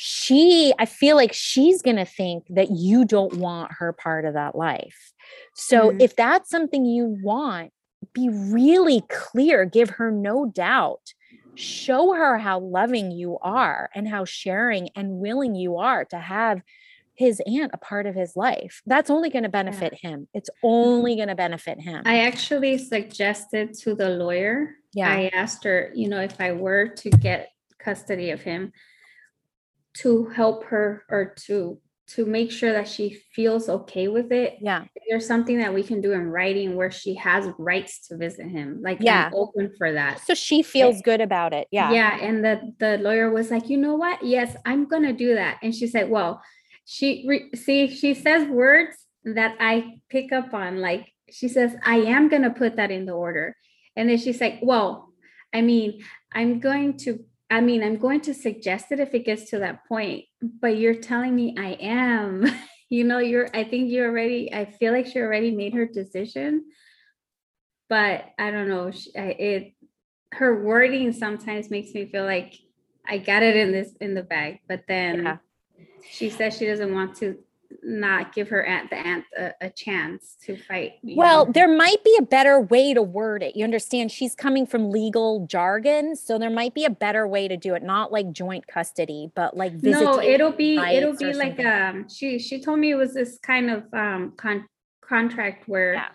she, 0.05 0.75
I 0.81 0.87
feel 0.87 1.15
like 1.15 1.33
she's 1.33 1.81
gonna 1.81 2.05
think 2.05 2.45
that 2.51 2.73
you 2.73 3.05
don't 3.05 3.37
want 3.37 3.71
her 3.79 3.93
part 3.93 4.25
of 4.25 4.35
that 4.35 4.57
life. 4.57 5.13
So 5.55 5.91
Mhm. 5.91 6.03
if 6.03 6.17
that's 6.17 6.51
something 6.51 6.85
you 6.85 7.17
want, 7.23 7.73
be 8.13 8.29
really 8.29 9.03
clear, 9.09 9.65
give 9.65 9.91
her 9.91 10.11
no 10.11 10.47
doubt 10.47 11.15
show 11.55 12.15
her 12.15 12.39
how 12.39 12.59
loving 12.59 13.11
you 13.11 13.39
are 13.43 13.91
and 13.95 14.09
how 14.09 14.25
sharing 14.25 14.89
and 14.97 15.19
willing 15.19 15.55
you 15.55 15.77
are 15.77 16.03
to 16.07 16.19
have 16.19 16.63
his 17.15 17.43
aunt 17.47 17.71
a 17.75 17.77
part 17.77 18.07
of 18.07 18.15
his 18.15 18.35
life. 18.37 18.81
That's 18.87 19.11
only 19.11 19.29
going 19.29 19.43
to 19.43 19.51
benefit 19.51 19.93
him. 19.93 20.29
It's 20.33 20.49
only 20.63 21.15
going 21.15 21.29
to 21.29 21.35
benefit 21.35 21.79
him. 21.79 22.03
I 22.07 22.21
actually 22.21 22.79
suggested 22.79 23.75
to 23.81 23.95
the 23.95 24.09
lawyer. 24.09 24.77
Yeah. 24.95 25.11
I 25.11 25.31
asked 25.35 25.63
her, 25.65 25.93
you 25.95 26.09
know, 26.09 26.23
if 26.23 26.41
I 26.41 26.53
were 26.53 26.89
to 26.89 27.11
get 27.11 27.51
custody 27.79 28.31
of 28.31 28.41
him, 28.41 28.73
to 29.95 30.27
help 30.27 30.65
her 30.65 31.05
or 31.09 31.35
to 31.47 31.79
to 32.09 32.27
make 32.27 32.51
sure 32.51 32.73
that 32.73 32.87
she 32.87 33.23
feels 33.33 33.69
okay 33.71 34.09
with 34.09 34.33
it. 34.33 34.59
yeah. 34.61 34.85
If 34.95 35.03
There's 35.09 35.27
something 35.27 35.59
that 35.59 35.73
we 35.73 35.83
can 35.83 36.03
do 36.03 36.13
in 36.13 36.27
writing 36.27 36.77
where 36.77 36.91
she 36.91 37.15
has 37.15 37.49
rights 37.59 38.07
to 38.09 38.19
visit 38.19 38.49
him. 38.49 38.81
Like 38.83 38.99
Yeah. 39.01 39.29
I'm 39.29 39.35
open 39.35 39.73
for 39.79 39.93
that. 39.93 40.21
So 40.27 40.35
she 40.35 40.63
feels 40.63 41.01
good 41.01 41.23
about 41.23 41.55
it. 41.55 41.69
Yeah. 41.71 41.91
Yeah. 41.91 42.19
And 42.21 42.45
the 42.45 42.75
the 42.79 42.99
lawyer 42.99 43.31
was 43.31 43.51
like, 43.51 43.71
you 43.71 43.79
know 43.79 43.95
what? 43.95 44.23
Yes, 44.23 44.55
I'm 44.67 44.87
gonna 44.89 45.13
do 45.15 45.35
that. 45.37 45.59
And 45.63 45.75
she 45.75 45.87
said, 45.87 46.11
well, 46.11 46.43
she 46.85 47.25
re- 47.27 47.51
see, 47.55 47.89
she 47.89 48.13
says 48.13 48.47
words 48.49 48.97
that 49.25 49.57
I 49.61 49.95
pick 50.11 50.33
up 50.33 50.53
on. 50.53 50.81
Like 50.81 51.11
she 51.31 51.49
says, 51.49 51.75
I 51.85 51.99
am 51.99 52.29
gonna 52.29 52.51
put 52.51 52.77
that 52.77 52.91
in 52.91 53.07
the 53.07 53.13
order. 53.13 53.57
And 53.97 54.11
then 54.11 54.19
she's 54.19 54.41
like, 54.41 54.59
well, 54.61 55.13
I 55.55 55.63
mean, 55.63 56.03
I'm 56.35 56.61
going 56.61 56.97
to, 56.99 57.25
I 57.53 57.61
mean, 57.61 57.85
I'm 57.85 57.99
going 57.99 58.23
to 58.23 58.33
suggest 58.33 58.93
it 58.93 58.99
if 58.99 59.13
it 59.13 59.27
gets 59.27 59.51
to 59.51 59.59
that 59.59 59.87
point, 59.87 60.25
but 60.41 60.79
you're 60.79 60.95
telling 60.95 61.37
me 61.37 61.55
I 61.59 61.73
am. 61.83 62.47
you 62.89 63.05
know, 63.05 63.19
you're, 63.19 63.47
I 63.55 63.65
think 63.65 63.91
you 63.91 64.05
already, 64.05 64.53
I 64.55 64.65
feel 64.65 64.91
like 64.95 65.07
she 65.07 65.19
already 65.19 65.51
made 65.51 65.75
her 65.75 65.85
decision. 65.85 66.65
But 67.91 68.25
I 68.39 68.51
don't 68.51 68.69
know. 68.69 68.91
She, 68.91 69.11
it, 69.15 69.75
her 70.33 70.65
wording 70.65 71.13
sometimes 71.13 71.69
makes 71.69 71.93
me 71.93 72.07
feel 72.11 72.25
like 72.25 72.55
I 73.07 73.19
got 73.19 73.43
it 73.43 73.55
in 73.55 73.71
this 73.71 73.93
in 74.01 74.15
the 74.15 74.23
bag, 74.23 74.61
but 74.67 74.85
then 74.89 75.23
Yeah. 75.25 75.37
she 76.11 76.31
says 76.31 76.57
she 76.57 76.65
doesn't 76.65 76.95
want 76.95 77.17
to 77.17 77.37
not 77.83 78.35
give 78.35 78.49
her 78.49 78.65
aunt 78.65 78.91
the 78.91 78.97
aunt 78.97 79.25
a, 79.37 79.53
a 79.63 79.71
chance 79.71 80.37
to 80.45 80.57
fight. 80.57 80.95
Well, 81.03 81.47
know? 81.47 81.53
there 81.53 81.69
might 81.75 82.03
be 82.05 82.17
a 82.19 82.23
better 82.23 82.61
way 82.61 82.95
to 82.95 83.03
word 83.03 83.43
it. 83.43 83.57
You 83.57 83.65
understand? 83.65 84.11
She's 84.13 84.35
coming 84.35 84.67
from 84.67 84.91
legal 84.91 85.47
jargon. 85.47 86.17
So 86.17 86.39
there 86.39 86.51
might 86.51 86.75
be 86.75 86.85
a 86.85 86.91
better 86.91 87.27
way 87.27 87.49
to 87.49 87.57
do 87.57 87.75
it. 87.75 87.83
Not 87.83 88.13
like 88.13 88.33
joint 88.33 88.67
custody, 88.67 89.31
but 89.35 89.57
like 89.57 89.75
no, 89.83 90.21
it'll 90.21 90.53
be 90.53 90.79
it'll 90.79 91.17
be 91.17 91.33
like 91.33 91.57
something. 91.57 91.67
um 91.67 92.09
she 92.09 92.39
she 92.39 92.61
told 92.61 92.79
me 92.79 92.91
it 92.91 92.97
was 92.97 93.15
this 93.15 93.39
kind 93.43 93.71
of 93.71 93.85
um 93.93 94.33
con- 94.37 94.67
contract 95.01 95.69
where 95.69 95.95
Yeah. 95.95 96.09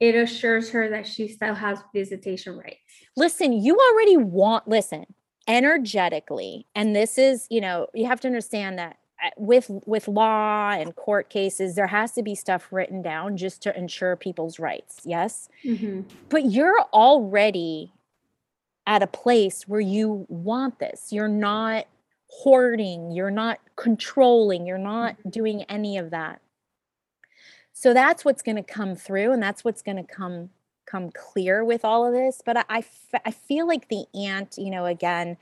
it 0.00 0.14
assures 0.14 0.70
her 0.70 0.88
that 0.90 1.06
she 1.06 1.28
still 1.28 1.54
has 1.54 1.78
visitation 1.94 2.56
rights. 2.56 2.78
listen 3.16 3.52
you 3.52 3.76
already 3.90 4.16
want 4.16 4.68
listen 4.68 5.06
energetically 5.48 6.66
and 6.74 6.94
this 6.94 7.18
is 7.18 7.46
you 7.50 7.60
know 7.60 7.86
you 7.94 8.06
have 8.06 8.20
to 8.20 8.28
understand 8.28 8.78
that 8.78 8.96
with 9.36 9.70
with 9.86 10.08
law 10.08 10.70
and 10.72 10.94
court 10.96 11.30
cases 11.30 11.74
there 11.76 11.86
has 11.86 12.12
to 12.12 12.22
be 12.22 12.34
stuff 12.34 12.68
written 12.72 13.00
down 13.02 13.36
just 13.36 13.62
to 13.62 13.76
ensure 13.78 14.16
people's 14.16 14.58
rights 14.58 15.00
yes? 15.04 15.48
Mhm. 15.64 16.04
but 16.28 16.46
you're 16.46 16.80
already 16.92 17.92
at 18.86 19.02
a 19.02 19.06
place 19.06 19.66
where 19.68 19.80
you 19.80 20.26
want 20.28 20.78
this. 20.78 21.12
You're 21.12 21.28
not 21.28 21.86
hoarding 22.30 23.12
you're 23.12 23.30
not 23.30 23.60
controlling 23.76 24.66
you're 24.66 24.78
not 24.78 25.16
doing 25.30 25.62
any 25.64 25.96
of 25.98 26.10
that. 26.10 26.40
So 27.72 27.92
that's 27.92 28.24
what's 28.24 28.42
going 28.42 28.56
to 28.56 28.62
come 28.62 28.94
through 28.94 29.32
and 29.32 29.42
that's 29.42 29.64
what's 29.64 29.82
going 29.82 29.96
to 29.96 30.04
come 30.04 30.50
come 30.86 31.10
clear 31.12 31.64
with 31.64 31.84
all 31.84 32.06
of 32.06 32.12
this. 32.12 32.42
But 32.44 32.66
I, 32.68 32.84
I 33.24 33.30
feel 33.30 33.66
like 33.66 33.88
the 33.88 34.04
aunt 34.14 34.54
you 34.58 34.70
know 34.70 34.86
again 34.86 35.36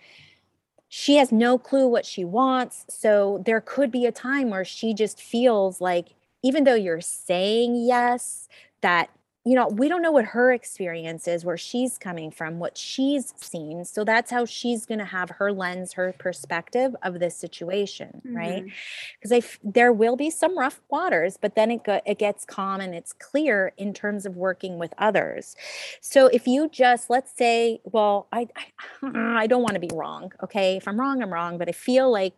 she 0.95 1.17
has 1.17 1.33
no 1.33 1.57
clue 1.57 1.89
what 1.89 2.05
she 2.05 2.23
wants 2.23 2.85
so 2.87 3.43
there 3.47 3.63
could 3.63 3.91
be 3.91 4.05
a 4.05 4.13
time 4.13 4.51
where 4.51 4.63
she 4.65 4.93
just 4.93 5.23
feels 5.23 5.81
like 5.81 6.09
even 6.43 6.65
though 6.65 6.75
you're 6.75 7.01
saying 7.01 7.75
yes 7.75 8.47
that 8.83 9.09
you 9.45 9.55
know 9.57 9.67
we 9.69 9.89
don't 9.89 10.03
know 10.03 10.13
what 10.13 10.25
her 10.27 10.53
experience 10.53 11.27
is 11.27 11.45
where 11.45 11.57
she's 11.57 11.99
coming 11.99 12.31
from 12.31 12.59
what 12.61 12.79
she's 12.79 13.35
seen 13.37 13.85
so 13.85 14.05
that's 14.05 14.31
how 14.31 14.45
she's 14.45 14.87
going 14.87 14.99
to 15.01 15.05
have 15.05 15.31
her 15.31 15.53
lens 15.53 15.95
her 15.95 16.15
perspective 16.19 16.95
of 17.03 17.19
this 17.19 17.37
situation 17.37 18.23
right 18.25 18.65
Mhm. 18.65 18.73
because 19.21 19.33
f- 19.33 19.59
there 19.65 19.93
will 19.93 20.17
be 20.17 20.31
some 20.31 20.57
rough 20.59 20.81
waters, 20.91 21.37
but 21.41 21.55
then 21.55 21.71
it 21.71 21.83
go- 21.85 22.01
it 22.07 22.19
gets 22.19 22.45
calm 22.45 22.81
and 22.81 22.95
it's 22.95 23.13
clear 23.13 23.73
in 23.77 23.93
terms 23.95 24.27
of 24.27 24.37
working 24.37 24.79
with 24.79 24.93
others. 24.99 25.57
So 26.01 26.27
if 26.27 26.47
you 26.47 26.69
just 26.69 27.09
let's 27.11 27.33
say, 27.33 27.81
well, 27.85 28.27
I 28.33 28.49
I, 28.57 28.65
I 29.43 29.47
don't 29.47 29.63
want 29.63 29.75
to 29.75 29.81
be 29.81 29.91
wrong, 29.93 30.33
okay? 30.43 30.77
If 30.77 30.87
I'm 30.87 30.99
wrong, 31.01 31.23
I'm 31.23 31.33
wrong, 31.33 31.59
but 31.59 31.69
I 31.69 31.73
feel 31.73 32.11
like 32.13 32.35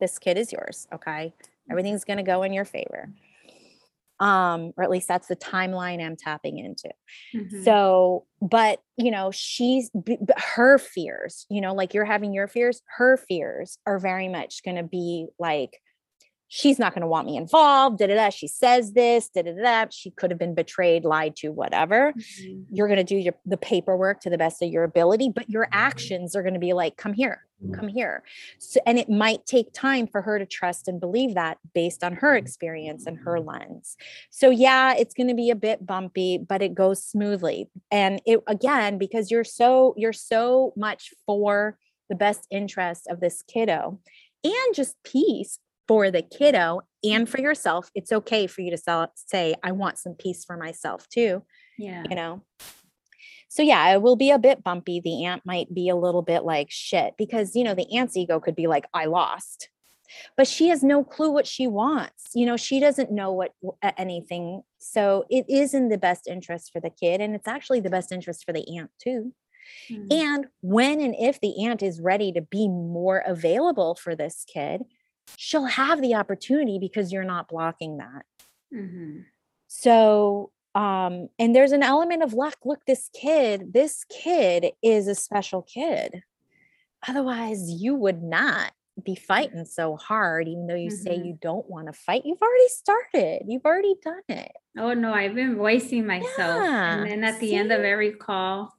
this 0.00 0.18
kid 0.18 0.36
is 0.36 0.52
yours, 0.52 0.86
okay? 0.92 1.32
Everything's 1.70 2.04
going 2.04 2.18
to 2.18 2.22
go 2.22 2.42
in 2.42 2.52
your 2.52 2.64
favor. 2.66 3.08
Um, 4.22 4.72
or 4.76 4.84
at 4.84 4.90
least 4.90 5.08
that's 5.08 5.28
the 5.28 5.36
timeline 5.36 6.04
I'm 6.04 6.16
tapping 6.16 6.58
into. 6.58 6.90
Mhm. 7.34 7.64
So, 7.64 8.26
but 8.40 8.80
you 8.96 9.10
know, 9.10 9.30
she's 9.32 9.90
b- 9.90 10.18
b- 10.24 10.34
her 10.38 10.78
fears, 10.78 11.46
you 11.50 11.60
know, 11.60 11.74
like 11.74 11.94
you're 11.94 12.04
having 12.06 12.32
your 12.32 12.48
fears, 12.48 12.82
her 12.98 13.16
fears 13.18 13.78
are 13.86 13.98
very 13.98 14.28
much 14.28 14.62
going 14.64 14.76
to 14.78 14.84
be 14.84 15.28
like, 15.38 15.81
she's 16.54 16.78
not 16.78 16.92
going 16.92 17.00
to 17.00 17.06
want 17.06 17.26
me 17.26 17.38
involved. 17.38 17.98
Da 17.98 18.06
da 18.06 18.14
da. 18.14 18.28
She 18.28 18.46
says 18.46 18.92
this. 18.92 19.30
Da 19.30 19.40
da 19.40 19.52
da. 19.54 19.86
She 19.90 20.10
could 20.10 20.30
have 20.30 20.38
been 20.38 20.54
betrayed, 20.54 21.02
lied 21.02 21.34
to, 21.36 21.50
whatever. 21.50 22.12
Mhm. 22.12 22.66
You're 22.70 22.88
going 22.88 22.98
to 22.98 23.04
do 23.04 23.16
your 23.16 23.32
the 23.46 23.56
paperwork 23.56 24.20
to 24.20 24.30
the 24.30 24.36
best 24.36 24.62
of 24.62 24.68
your 24.68 24.84
ability, 24.84 25.30
but 25.34 25.48
your 25.48 25.64
mm-hmm. 25.64 25.78
actions 25.78 26.36
are 26.36 26.42
going 26.42 26.52
to 26.52 26.60
be 26.60 26.74
like, 26.74 26.98
come 26.98 27.14
here, 27.14 27.46
mm-hmm. 27.64 27.72
come 27.72 27.88
here. 27.88 28.22
So, 28.58 28.80
and 28.84 28.98
it 28.98 29.08
might 29.08 29.46
take 29.46 29.72
time 29.72 30.06
for 30.06 30.20
her 30.20 30.38
to 30.38 30.44
trust 30.44 30.88
and 30.88 31.00
believe 31.00 31.34
that 31.36 31.56
based 31.74 32.04
on 32.04 32.12
her 32.16 32.36
mm-hmm. 32.36 32.44
experience 32.44 33.06
and 33.06 33.16
her 33.20 33.40
lens. 33.40 33.96
So 34.28 34.50
yeah, 34.50 34.94
it's 34.94 35.14
going 35.14 35.28
to 35.28 35.34
be 35.34 35.48
a 35.48 35.56
bit 35.56 35.86
bumpy, 35.86 36.36
but 36.36 36.60
it 36.60 36.74
goes 36.74 37.02
smoothly. 37.02 37.70
And 37.90 38.20
it 38.26 38.40
again 38.46 38.98
because 38.98 39.30
you're 39.30 39.42
so 39.44 39.94
you're 39.96 40.12
so 40.12 40.74
much 40.76 41.14
for 41.24 41.78
the 42.10 42.14
best 42.14 42.46
interest 42.50 43.06
of 43.08 43.20
this 43.20 43.40
kiddo 43.40 43.98
and 44.44 44.74
just 44.74 44.96
peace 45.04 45.58
for 45.88 46.10
the 46.10 46.22
kiddo 46.22 46.80
and 47.04 47.28
for 47.28 47.40
yourself. 47.40 47.90
It's 47.94 48.12
okay 48.12 48.46
for 48.46 48.60
you 48.62 48.70
to 48.70 48.76
sell, 48.76 49.12
say 49.14 49.54
I 49.62 49.72
want 49.72 49.98
some 49.98 50.14
peace 50.14 50.44
for 50.44 50.56
myself 50.56 51.08
too, 51.08 51.42
Yeah. 51.78 52.04
you 52.08 52.16
know. 52.16 52.42
So 53.48 53.62
yeah, 53.62 53.92
it 53.92 54.00
will 54.00 54.16
be 54.16 54.30
a 54.30 54.38
bit 54.38 54.64
bumpy. 54.64 55.00
The 55.00 55.26
aunt 55.26 55.44
might 55.44 55.72
be 55.74 55.88
a 55.88 55.96
little 55.96 56.22
bit 56.22 56.44
like 56.44 56.68
shit 56.70 57.14
because 57.18 57.54
you 57.54 57.64
know 57.64 57.74
the 57.74 57.96
aunt's 57.96 58.16
ego 58.16 58.40
could 58.40 58.56
be 58.56 58.66
like 58.66 58.86
I 58.94 59.06
lost 59.06 59.68
but 60.36 60.46
she 60.46 60.68
has 60.68 60.82
no 60.82 61.02
clue 61.04 61.30
what 61.30 61.46
she 61.46 61.66
wants. 61.66 62.30
You 62.34 62.46
know, 62.46 62.56
she 62.56 62.80
doesn't 62.80 63.10
know 63.10 63.32
what 63.32 63.52
anything. 63.96 64.62
So 64.78 65.24
it 65.30 65.46
is 65.48 65.74
in 65.74 65.88
the 65.88 65.98
best 65.98 66.26
interest 66.28 66.70
for 66.72 66.80
the 66.80 66.90
kid. 66.90 67.20
And 67.20 67.34
it's 67.34 67.48
actually 67.48 67.80
the 67.80 67.90
best 67.90 68.12
interest 68.12 68.44
for 68.44 68.52
the 68.52 68.76
aunt 68.76 68.90
too. 68.98 69.32
Mhm. 69.90 70.12
And 70.12 70.46
when 70.60 71.00
and 71.00 71.14
if 71.18 71.40
the 71.40 71.64
aunt 71.64 71.82
is 71.82 72.00
ready 72.00 72.32
to 72.32 72.42
be 72.42 72.68
more 72.68 73.18
available 73.26 73.94
for 73.94 74.14
this 74.14 74.44
kid, 74.44 74.82
she'll 75.36 75.66
have 75.66 76.00
the 76.00 76.14
opportunity 76.14 76.78
because 76.78 77.12
you're 77.12 77.24
not 77.24 77.48
blocking 77.48 77.98
that. 77.98 78.24
Mhm. 78.72 79.24
So 79.68 80.52
um 80.74 81.28
and 81.38 81.54
there's 81.54 81.72
an 81.72 81.82
element 81.82 82.22
of 82.22 82.32
luck 82.32 82.56
look 82.64 82.84
this 82.86 83.10
kid 83.12 83.72
this 83.72 84.04
kid 84.04 84.72
is 84.82 85.06
a 85.06 85.14
special 85.14 85.62
kid 85.62 86.22
otherwise 87.06 87.68
you 87.68 87.94
would 87.94 88.22
not 88.22 88.72
be 89.02 89.14
fighting 89.14 89.64
so 89.64 89.96
hard 89.96 90.48
even 90.48 90.66
though 90.66 90.74
you 90.74 90.90
mm-hmm. 90.90 91.02
say 91.02 91.16
you 91.16 91.38
don't 91.40 91.68
want 91.68 91.86
to 91.86 91.92
fight 91.92 92.22
you've 92.24 92.40
already 92.40 92.68
started 92.68 93.42
you've 93.46 93.64
already 93.64 93.94
done 94.02 94.22
it 94.28 94.52
oh 94.78 94.94
no 94.94 95.12
i've 95.12 95.34
been 95.34 95.56
voicing 95.56 96.06
myself 96.06 96.32
yeah, 96.38 96.94
and 96.94 97.10
then 97.10 97.24
at 97.24 97.38
the 97.40 97.48
see? 97.48 97.54
end 97.54 97.72
of 97.72 97.80
every 97.80 98.12
call 98.12 98.72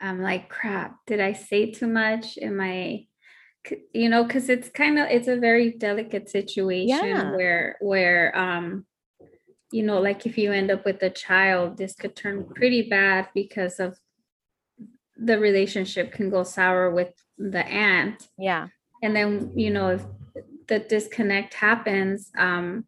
i'm 0.00 0.22
like 0.22 0.48
crap 0.48 0.96
did 1.06 1.20
i 1.20 1.32
say 1.32 1.70
too 1.70 1.86
much 1.86 2.38
am 2.38 2.60
i 2.60 3.06
you 3.92 4.08
know 4.08 4.24
because 4.24 4.48
it's 4.48 4.68
kind 4.68 4.98
of 4.98 5.08
it's 5.08 5.28
a 5.28 5.36
very 5.36 5.70
delicate 5.70 6.28
situation 6.28 6.88
yeah. 6.88 7.30
where 7.30 7.76
where 7.80 8.36
um 8.36 8.84
you 9.70 9.82
know 9.82 10.00
like 10.00 10.26
if 10.26 10.36
you 10.36 10.52
end 10.52 10.70
up 10.70 10.84
with 10.84 11.02
a 11.02 11.10
child 11.10 11.76
this 11.76 11.94
could 11.94 12.16
turn 12.16 12.44
pretty 12.44 12.82
bad 12.88 13.28
because 13.34 13.78
of 13.78 13.98
the 15.16 15.38
relationship 15.38 16.12
can 16.12 16.30
go 16.30 16.42
sour 16.42 16.90
with 16.90 17.12
the 17.38 17.64
aunt. 17.66 18.28
Yeah. 18.38 18.68
And 19.02 19.14
then 19.14 19.52
you 19.54 19.70
know 19.70 19.90
if 19.90 20.04
the 20.68 20.78
disconnect 20.78 21.54
happens 21.54 22.30
um 22.38 22.84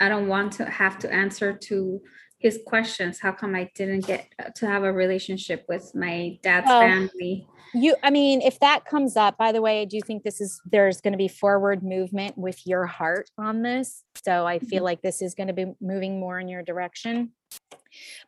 i 0.00 0.08
don't 0.08 0.26
want 0.26 0.50
to 0.50 0.64
have 0.64 0.98
to 0.98 1.12
answer 1.12 1.52
to 1.52 2.02
his 2.38 2.58
questions. 2.66 3.20
How 3.20 3.32
come 3.32 3.54
i 3.54 3.70
didn't 3.74 4.06
get 4.06 4.28
to 4.56 4.66
have 4.66 4.82
a 4.82 4.92
relationship 4.92 5.64
with 5.68 5.94
my 5.94 6.38
dad's 6.42 6.66
well, 6.66 6.80
family 6.80 7.46
you 7.74 7.94
i 8.02 8.10
mean 8.10 8.40
if 8.42 8.58
that 8.60 8.84
comes 8.84 9.16
up 9.16 9.36
by 9.38 9.52
the 9.52 9.62
way 9.62 9.82
i 9.82 9.84
do 9.84 10.00
think 10.00 10.22
this 10.22 10.40
is 10.40 10.60
there's 10.70 11.00
going 11.00 11.12
to 11.12 11.18
be 11.18 11.28
forward 11.28 11.82
movement 11.82 12.36
with 12.36 12.66
your 12.66 12.86
heart 12.86 13.30
on 13.38 13.62
this 13.62 14.04
so 14.24 14.46
i 14.46 14.58
feel 14.58 14.78
mm-hmm. 14.78 14.84
like 14.84 15.02
this 15.02 15.22
is 15.22 15.34
going 15.34 15.46
to 15.46 15.52
be 15.52 15.66
moving 15.80 16.20
more 16.20 16.38
in 16.38 16.48
your 16.48 16.62
direction 16.62 17.30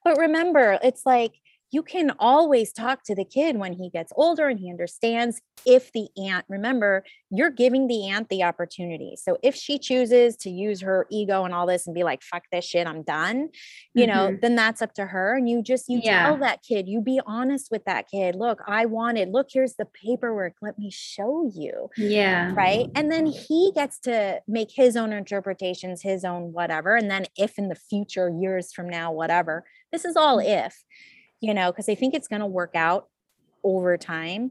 but 0.04 0.18
remember 0.18 0.78
it's 0.83 1.07
like 1.07 1.35
you 1.74 1.82
can 1.82 2.12
always 2.20 2.72
talk 2.72 3.02
to 3.02 3.16
the 3.16 3.24
kid 3.24 3.56
when 3.56 3.72
he 3.72 3.90
gets 3.90 4.12
older 4.14 4.46
and 4.46 4.60
he 4.60 4.70
understands 4.70 5.42
if 5.66 5.90
the 5.90 6.08
aunt, 6.16 6.44
remember, 6.48 7.02
you're 7.30 7.50
giving 7.50 7.88
the 7.88 8.10
aunt 8.10 8.28
the 8.28 8.44
opportunity. 8.44 9.16
So 9.20 9.38
if 9.42 9.56
she 9.56 9.80
chooses 9.80 10.37
to 10.37 10.50
use 10.50 10.82
her 10.82 11.06
ego 11.10 11.44
and 11.44 11.52
all 11.52 11.66
this 11.66 11.87
and 11.87 11.94
be 11.94 12.04
like, 12.04 12.22
fuck 12.22 12.44
this 12.52 12.64
shit, 12.64 12.87
I'm 12.87 13.02
done, 13.02 13.48
you 13.92 14.06
mm-hmm. 14.06 14.14
know, 14.14 14.38
then 14.40 14.54
that's 14.54 14.82
up 14.82 14.94
to 14.94 15.06
her. 15.06 15.37
And 15.37 15.48
you 15.48 15.62
just, 15.62 15.88
you 15.88 16.00
yeah. 16.00 16.26
tell 16.26 16.37
that 16.38 16.62
kid, 16.62 16.87
you 16.87 17.00
be 17.00 17.20
honest 17.26 17.72
with 17.72 17.84
that 17.87 18.08
kid. 18.08 18.37
Look, 18.37 18.60
I 18.68 18.87
wanted, 18.87 19.30
look, 19.30 19.48
here's 19.52 19.74
the 19.74 19.87
paperwork. 19.87 20.54
Let 20.62 20.78
me 20.78 20.92
show 20.92 21.50
you. 21.52 21.90
Yeah. 21.96 22.52
Right. 22.54 22.88
And 22.94 23.10
then 23.10 23.26
he 23.26 23.72
gets 23.74 23.98
to 24.00 24.40
make 24.46 24.70
his 24.70 24.96
own 24.96 25.12
interpretations, 25.12 26.02
his 26.02 26.24
own 26.24 26.52
whatever. 26.52 26.94
And 26.94 27.10
then 27.10 27.26
if 27.37 27.58
in 27.58 27.68
the 27.68 27.74
future, 27.74 28.28
years 28.30 28.72
from 28.72 28.88
now, 28.88 29.10
whatever, 29.10 29.64
this 29.90 30.04
is 30.04 30.16
all 30.16 30.38
mm. 30.38 30.66
if 30.66 30.84
you 31.40 31.55
know, 31.55 31.70
because 31.70 31.87
they 31.87 31.94
think 31.94 32.14
it's 32.14 32.29
going 32.29 32.40
to 32.40 32.47
work 32.47 32.75
out 32.75 33.09
over 33.62 33.97
time, 33.97 34.51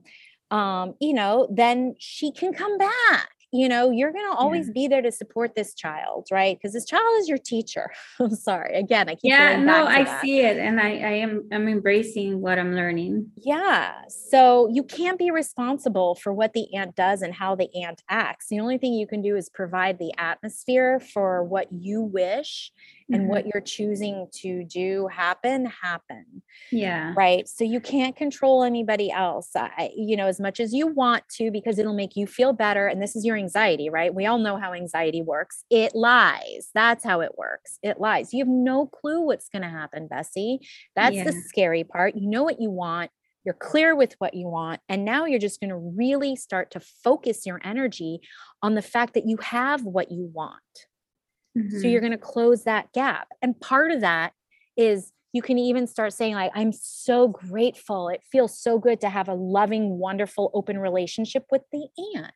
um, 0.52 0.96
you 1.00 1.14
know, 1.14 1.48
then 1.52 1.96
she 2.00 2.32
can 2.32 2.54
come 2.54 2.78
back 2.78 3.30
you 3.54 3.70
know 3.70 3.92
you're 3.92 4.12
going 4.12 4.30
to 4.32 4.38
always 4.38 4.68
yeah. 4.68 4.74
be 4.74 4.88
there 4.88 5.02
to 5.02 5.12
support 5.12 5.56
this 5.56 5.74
child 5.74 6.28
right? 6.32 6.58
Because 6.58 6.74
this 6.74 6.86
child 6.86 7.20
is 7.20 7.28
your 7.30 7.38
teacher. 7.38 7.92
I'm 8.20 8.36
sorry. 8.36 8.76
Again 8.76 9.10
i 9.10 9.16
keep 9.16 9.30
yeah 9.30 9.58
no 9.58 9.86
i 9.86 10.04
that. 10.04 10.22
see 10.22 10.42
it 10.42 10.58
and 10.58 10.80
i 10.80 10.90
i 10.90 11.14
am 11.26 11.48
i'm 11.52 11.68
embracing 11.68 12.42
what 12.42 12.58
i'm 12.60 12.76
learning. 12.76 13.32
Yeah 13.38 13.94
so 14.08 14.70
you 14.72 14.84
can't 14.84 15.20
be 15.20 15.32
responsible 15.32 16.16
for 16.16 16.34
what 16.34 16.54
the 16.54 16.74
aunt 16.76 16.96
does 16.96 17.22
and 17.22 17.34
how 17.34 17.56
the 17.56 17.70
aunt 17.76 18.02
acts. 18.10 18.48
The 18.50 18.60
only 18.60 18.78
thing 18.78 18.94
you 18.94 19.08
can 19.08 19.22
do 19.22 19.36
is 19.36 19.50
provide 19.50 20.00
the 20.00 20.12
atmosphere 20.18 21.00
for 21.00 21.44
what 21.44 21.68
you 21.72 22.02
wish 22.02 22.72
and 23.12 23.24
mm-hmm. 23.24 23.30
what 23.30 23.46
you're 23.46 23.62
choosing 23.62 24.28
to 24.32 24.64
do 24.64 25.08
happen 25.12 25.66
happen 25.66 26.26
yeah. 26.72 27.14
right? 27.16 27.48
So 27.48 27.64
you 27.64 27.80
can't 27.80 28.16
control 28.16 28.64
anybody 28.64 29.12
else. 29.12 29.50
I, 29.56 29.92
you 29.96 30.16
know 30.16 30.28
as 30.28 30.40
much 30.40 30.60
as 30.60 30.74
you 30.74 30.88
want 30.88 31.28
to 31.38 31.52
because 31.52 31.80
it'll 31.80 31.94
make 31.94 32.16
you 32.16 32.28
feel 32.28 32.54
better 32.54 32.88
and 32.88 33.02
this 33.02 33.16
is 33.16 33.26
your 33.26 33.36
anxiety 33.44 33.90
right? 33.90 34.14
We 34.14 34.26
all 34.26 34.40
know 34.40 34.58
how 34.58 34.74
anxiety 34.74 35.22
works. 35.22 35.64
It 35.70 35.94
lies. 35.94 36.70
That's 36.74 37.04
how 37.04 37.22
it 37.22 37.38
works. 37.38 37.78
It 37.84 38.00
lies. 38.00 38.34
You 38.34 38.40
have 38.40 38.48
no 38.48 38.88
clue 38.88 39.22
what's 39.22 39.50
going 39.50 39.62
to 39.62 39.70
happen 39.70 40.08
bessie. 40.08 40.60
That's 40.96 41.16
yeah. 41.16 41.26
the 41.26 41.34
scary 41.34 41.84
part. 41.84 42.16
You 42.16 42.30
know 42.30 42.44
what 42.44 42.62
you 42.62 42.70
want. 42.70 43.12
You're 43.46 43.56
clear 43.56 43.96
with 43.96 44.16
what 44.20 44.34
you 44.34 44.48
want 44.48 44.80
and 44.88 45.04
now 45.04 45.26
you're 45.26 45.40
just 45.40 45.60
going 45.60 45.70
to 45.70 45.94
really 45.98 46.36
start 46.36 46.72
to 46.72 46.80
focus 46.80 47.46
your 47.46 47.60
energy 47.64 48.22
on 48.62 48.76
the 48.76 48.82
fact 48.82 49.16
that 49.16 49.28
you 49.28 49.38
have 49.38 49.84
what 49.84 50.12
you 50.12 50.32
want. 50.34 50.62
Mm-hmm. 51.58 51.80
So 51.80 51.88
you're 51.88 52.02
going 52.02 52.14
to 52.14 52.18
close 52.18 52.64
that 52.64 52.94
gap. 52.94 53.28
And 53.42 53.60
part 53.60 53.92
of 53.92 54.02
that 54.02 54.32
is 54.78 55.12
you 55.34 55.42
can 55.42 55.58
even 55.58 55.88
start 55.88 56.14
saying 56.14 56.36
like 56.36 56.52
i'm 56.56 56.72
so 56.72 57.28
grateful. 57.28 58.08
It 58.08 58.22
feels 58.32 58.58
so 58.58 58.80
good 58.80 59.02
to 59.02 59.10
have 59.10 59.28
a 59.28 59.34
loving 59.34 59.98
wonderful 59.98 60.52
open 60.54 60.80
relationship 60.80 61.46
with 61.52 61.64
the 61.72 61.88
aunt 62.16 62.34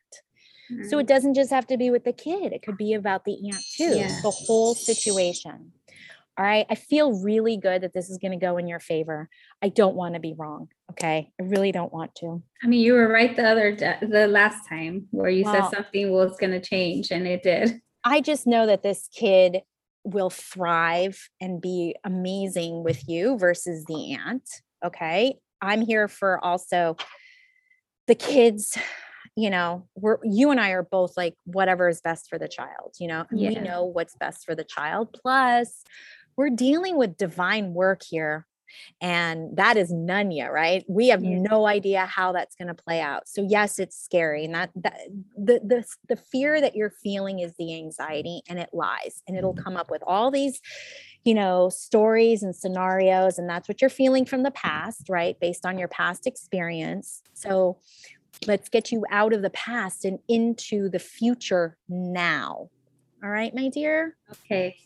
mm-hmm. 0.70 0.88
so 0.88 0.98
it 0.98 1.06
doesn't 1.06 1.34
just 1.34 1.50
have 1.50 1.66
to 1.66 1.76
be 1.76 1.90
with 1.90 2.04
the 2.04 2.12
kid 2.12 2.52
it 2.52 2.62
could 2.62 2.76
be 2.76 2.94
about 2.94 3.24
the 3.24 3.36
aunt 3.46 3.64
too 3.76 3.96
yeah. 3.96 4.20
the 4.22 4.30
whole 4.30 4.74
situation 4.74 5.72
all 6.38 6.44
right 6.44 6.66
i 6.70 6.74
feel 6.74 7.20
really 7.22 7.56
good 7.56 7.82
that 7.82 7.92
this 7.94 8.10
is 8.10 8.18
going 8.18 8.32
to 8.32 8.44
go 8.44 8.56
in 8.56 8.68
your 8.68 8.80
favor 8.80 9.28
i 9.62 9.68
don't 9.68 9.94
want 9.94 10.14
to 10.14 10.20
be 10.20 10.34
wrong 10.36 10.68
okay 10.90 11.30
i 11.40 11.42
really 11.44 11.72
don't 11.72 11.92
want 11.92 12.14
to 12.14 12.42
i 12.62 12.66
mean 12.66 12.80
you 12.80 12.92
were 12.92 13.08
right 13.08 13.36
the 13.36 13.44
other 13.44 13.74
the 13.74 14.26
last 14.26 14.68
time 14.68 15.06
where 15.10 15.30
you 15.30 15.44
said 15.44 15.68
something 15.68 16.10
was 16.10 16.36
going 16.38 16.52
to 16.52 16.60
change 16.60 17.10
and 17.10 17.26
it 17.26 17.42
did 17.42 17.80
I 18.04 18.20
just 18.20 18.46
know 18.46 18.66
that 18.66 18.82
this 18.82 19.08
kid 19.14 19.60
will 20.04 20.30
thrive 20.30 21.28
and 21.40 21.60
be 21.60 21.94
amazing 22.04 22.82
with 22.82 23.06
you 23.08 23.36
versus 23.36 23.84
the 23.84 24.14
aunt. 24.14 24.48
Okay. 24.84 25.36
I'm 25.60 25.82
here 25.82 26.08
for 26.08 26.42
also 26.42 26.96
the 28.06 28.14
kids, 28.14 28.78
you 29.38 29.50
know, 29.50 29.86
we're 29.94 30.18
you 30.24 30.50
and 30.50 30.58
I 30.58 30.70
are 30.70 30.82
both 30.82 31.16
like 31.16 31.36
whatever 31.44 31.88
is 31.88 32.00
best 32.00 32.28
for 32.28 32.38
the 32.38 32.48
child, 32.48 32.96
you 32.98 33.06
know, 33.06 33.24
yeah. 33.30 33.50
we 33.50 33.54
know 33.54 33.84
what's 33.84 34.16
best 34.16 34.44
for 34.44 34.56
the 34.56 34.64
child. 34.64 35.12
Plus, 35.12 35.84
we're 36.36 36.50
dealing 36.50 36.96
with 36.96 37.16
divine 37.16 37.72
work 37.72 38.02
here 38.02 38.48
and 39.00 39.56
that 39.56 39.76
is 39.76 39.92
yet 40.30 40.52
right 40.52 40.84
we 40.88 41.08
have 41.08 41.24
yeah. 41.24 41.38
no 41.38 41.66
idea 41.66 42.04
how 42.04 42.32
that's 42.32 42.54
going 42.54 42.68
to 42.68 42.74
play 42.74 43.00
out 43.00 43.26
so 43.26 43.46
yes 43.48 43.78
it's 43.78 43.96
scary 43.96 44.44
and 44.44 44.54
that, 44.54 44.70
that 44.76 44.98
the, 45.36 45.58
the 45.64 45.84
the 46.08 46.16
fear 46.16 46.60
that 46.60 46.76
you're 46.76 46.90
feeling 46.90 47.38
is 47.38 47.54
the 47.58 47.74
anxiety 47.74 48.42
and 48.46 48.58
it 48.58 48.68
lies 48.74 49.22
and 49.26 49.38
it'll 49.38 49.54
mm-hmm. 49.54 49.64
come 49.64 49.76
up 49.76 49.90
with 49.90 50.02
all 50.06 50.30
these 50.30 50.60
you 51.24 51.32
know 51.34 51.70
stories 51.70 52.42
and 52.42 52.54
scenarios 52.54 53.38
and 53.38 53.48
that's 53.48 53.68
what 53.68 53.80
you're 53.80 53.88
feeling 53.88 54.26
from 54.26 54.42
the 54.42 54.50
past 54.50 55.08
right 55.08 55.40
based 55.40 55.64
on 55.64 55.78
your 55.78 55.88
past 55.88 56.26
experience 56.26 57.22
so 57.32 57.78
let's 58.46 58.68
get 58.68 58.92
you 58.92 59.04
out 59.10 59.32
of 59.32 59.42
the 59.42 59.50
past 59.50 60.04
and 60.04 60.18
into 60.28 60.88
the 60.88 60.98
future 60.98 61.76
now 61.88 62.68
all 63.22 63.30
right 63.30 63.54
my 63.54 63.68
dear 63.68 64.16
okay 64.30 64.76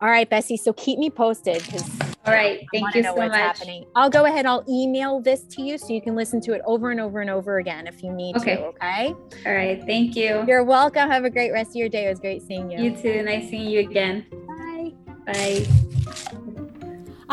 all 0.00 0.08
right 0.08 0.28
bessie 0.28 0.56
so 0.56 0.72
keep 0.72 0.98
me 0.98 1.10
posted 1.10 1.62
because 1.64 2.12
all 2.24 2.32
right. 2.32 2.64
Thank 2.72 2.94
you 2.94 3.02
so 3.02 3.16
much. 3.16 3.34
Happening. 3.34 3.84
I'll 3.96 4.10
go 4.10 4.26
ahead. 4.26 4.46
I'll 4.46 4.64
email 4.68 5.20
this 5.20 5.42
to 5.42 5.62
you 5.62 5.76
so 5.76 5.92
you 5.92 6.00
can 6.00 6.14
listen 6.14 6.40
to 6.42 6.52
it 6.52 6.62
over 6.64 6.92
and 6.92 7.00
over 7.00 7.20
and 7.20 7.28
over 7.28 7.58
again 7.58 7.88
if 7.88 8.02
you 8.02 8.12
need 8.12 8.36
okay. 8.36 8.56
to. 8.56 8.62
Okay. 8.66 9.14
All 9.44 9.52
right. 9.52 9.82
Thank 9.84 10.14
you. 10.14 10.44
You're 10.46 10.62
welcome. 10.62 11.10
Have 11.10 11.24
a 11.24 11.30
great 11.30 11.50
rest 11.50 11.70
of 11.70 11.76
your 11.76 11.88
day. 11.88 12.06
It 12.06 12.10
was 12.10 12.20
great 12.20 12.42
seeing 12.42 12.70
you. 12.70 12.78
You 12.78 12.96
too. 12.96 13.22
Nice 13.24 13.50
seeing 13.50 13.68
you 13.68 13.80
again. 13.80 14.26
Bye. 14.46 14.92
Bye. 15.26 16.12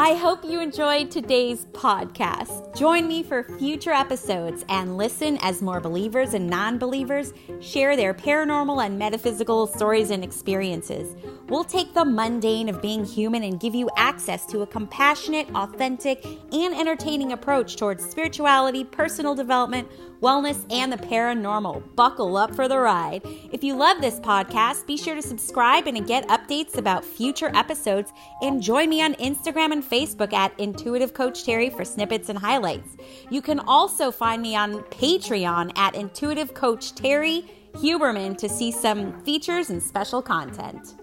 I 0.01 0.13
hope 0.13 0.45
you 0.45 0.61
enjoyed 0.61 1.11
today's 1.11 1.65
podcast. 1.73 2.73
Join 2.73 3.05
me 3.05 3.21
for 3.21 3.43
future 3.59 3.91
episodes 3.91 4.63
and 4.69 4.95
listen 4.95 5.37
as 5.41 5.61
more 5.61 5.81
believers 5.81 6.35
and 6.35 6.47
non 6.47 6.77
believers 6.77 7.33
share 7.59 7.97
their 7.97 8.13
paranormal 8.13 8.85
and 8.85 8.97
metaphysical 8.97 9.67
stories 9.67 10.09
and 10.11 10.23
experiences. 10.23 11.17
We'll 11.49 11.65
take 11.65 11.93
the 11.93 12.05
mundane 12.05 12.69
of 12.69 12.81
being 12.81 13.03
human 13.03 13.43
and 13.43 13.59
give 13.59 13.75
you 13.75 13.89
access 13.97 14.45
to 14.45 14.61
a 14.61 14.67
compassionate, 14.67 15.53
authentic, 15.53 16.25
and 16.53 16.73
entertaining 16.73 17.33
approach 17.33 17.75
towards 17.75 18.09
spirituality, 18.09 18.85
personal 18.85 19.35
development, 19.35 19.89
wellness, 20.21 20.65
and 20.71 20.91
the 20.91 20.97
paranormal. 20.97 21.95
Buckle 21.95 22.37
up 22.37 22.53
for 22.55 22.67
the 22.67 22.77
ride. 22.77 23.21
If 23.51 23.63
you 23.63 23.75
love 23.75 24.01
this 24.01 24.19
podcast, 24.19 24.85
be 24.85 24.97
sure 24.97 25.15
to 25.15 25.21
subscribe 25.21 25.87
and 25.87 26.05
get 26.05 26.27
updates 26.27 26.77
about 26.77 27.05
future 27.05 27.51
episodes. 27.53 28.11
And 28.41 28.61
join 28.61 28.89
me 28.89 29.01
on 29.01 29.15
Instagram 29.15 29.71
and 29.71 29.83
Facebook 29.83 30.33
at 30.33 30.57
Intuitive 30.59 31.13
Coach 31.13 31.43
Terrie 31.43 31.75
for 31.75 31.85
snippets 31.85 32.29
and 32.29 32.37
highlights. 32.37 32.97
You 33.29 33.41
can 33.41 33.59
also 33.59 34.11
find 34.11 34.41
me 34.41 34.55
on 34.55 34.83
Patreon 34.83 35.77
at 35.77 35.95
Intuitive 35.95 36.53
Coach 36.53 36.93
Terrie 36.95 37.49
Huberman 37.73 38.37
to 38.37 38.49
see 38.49 38.71
some 38.71 39.21
features 39.23 39.69
and 39.69 39.81
special 39.81 40.21
content. 40.21 40.98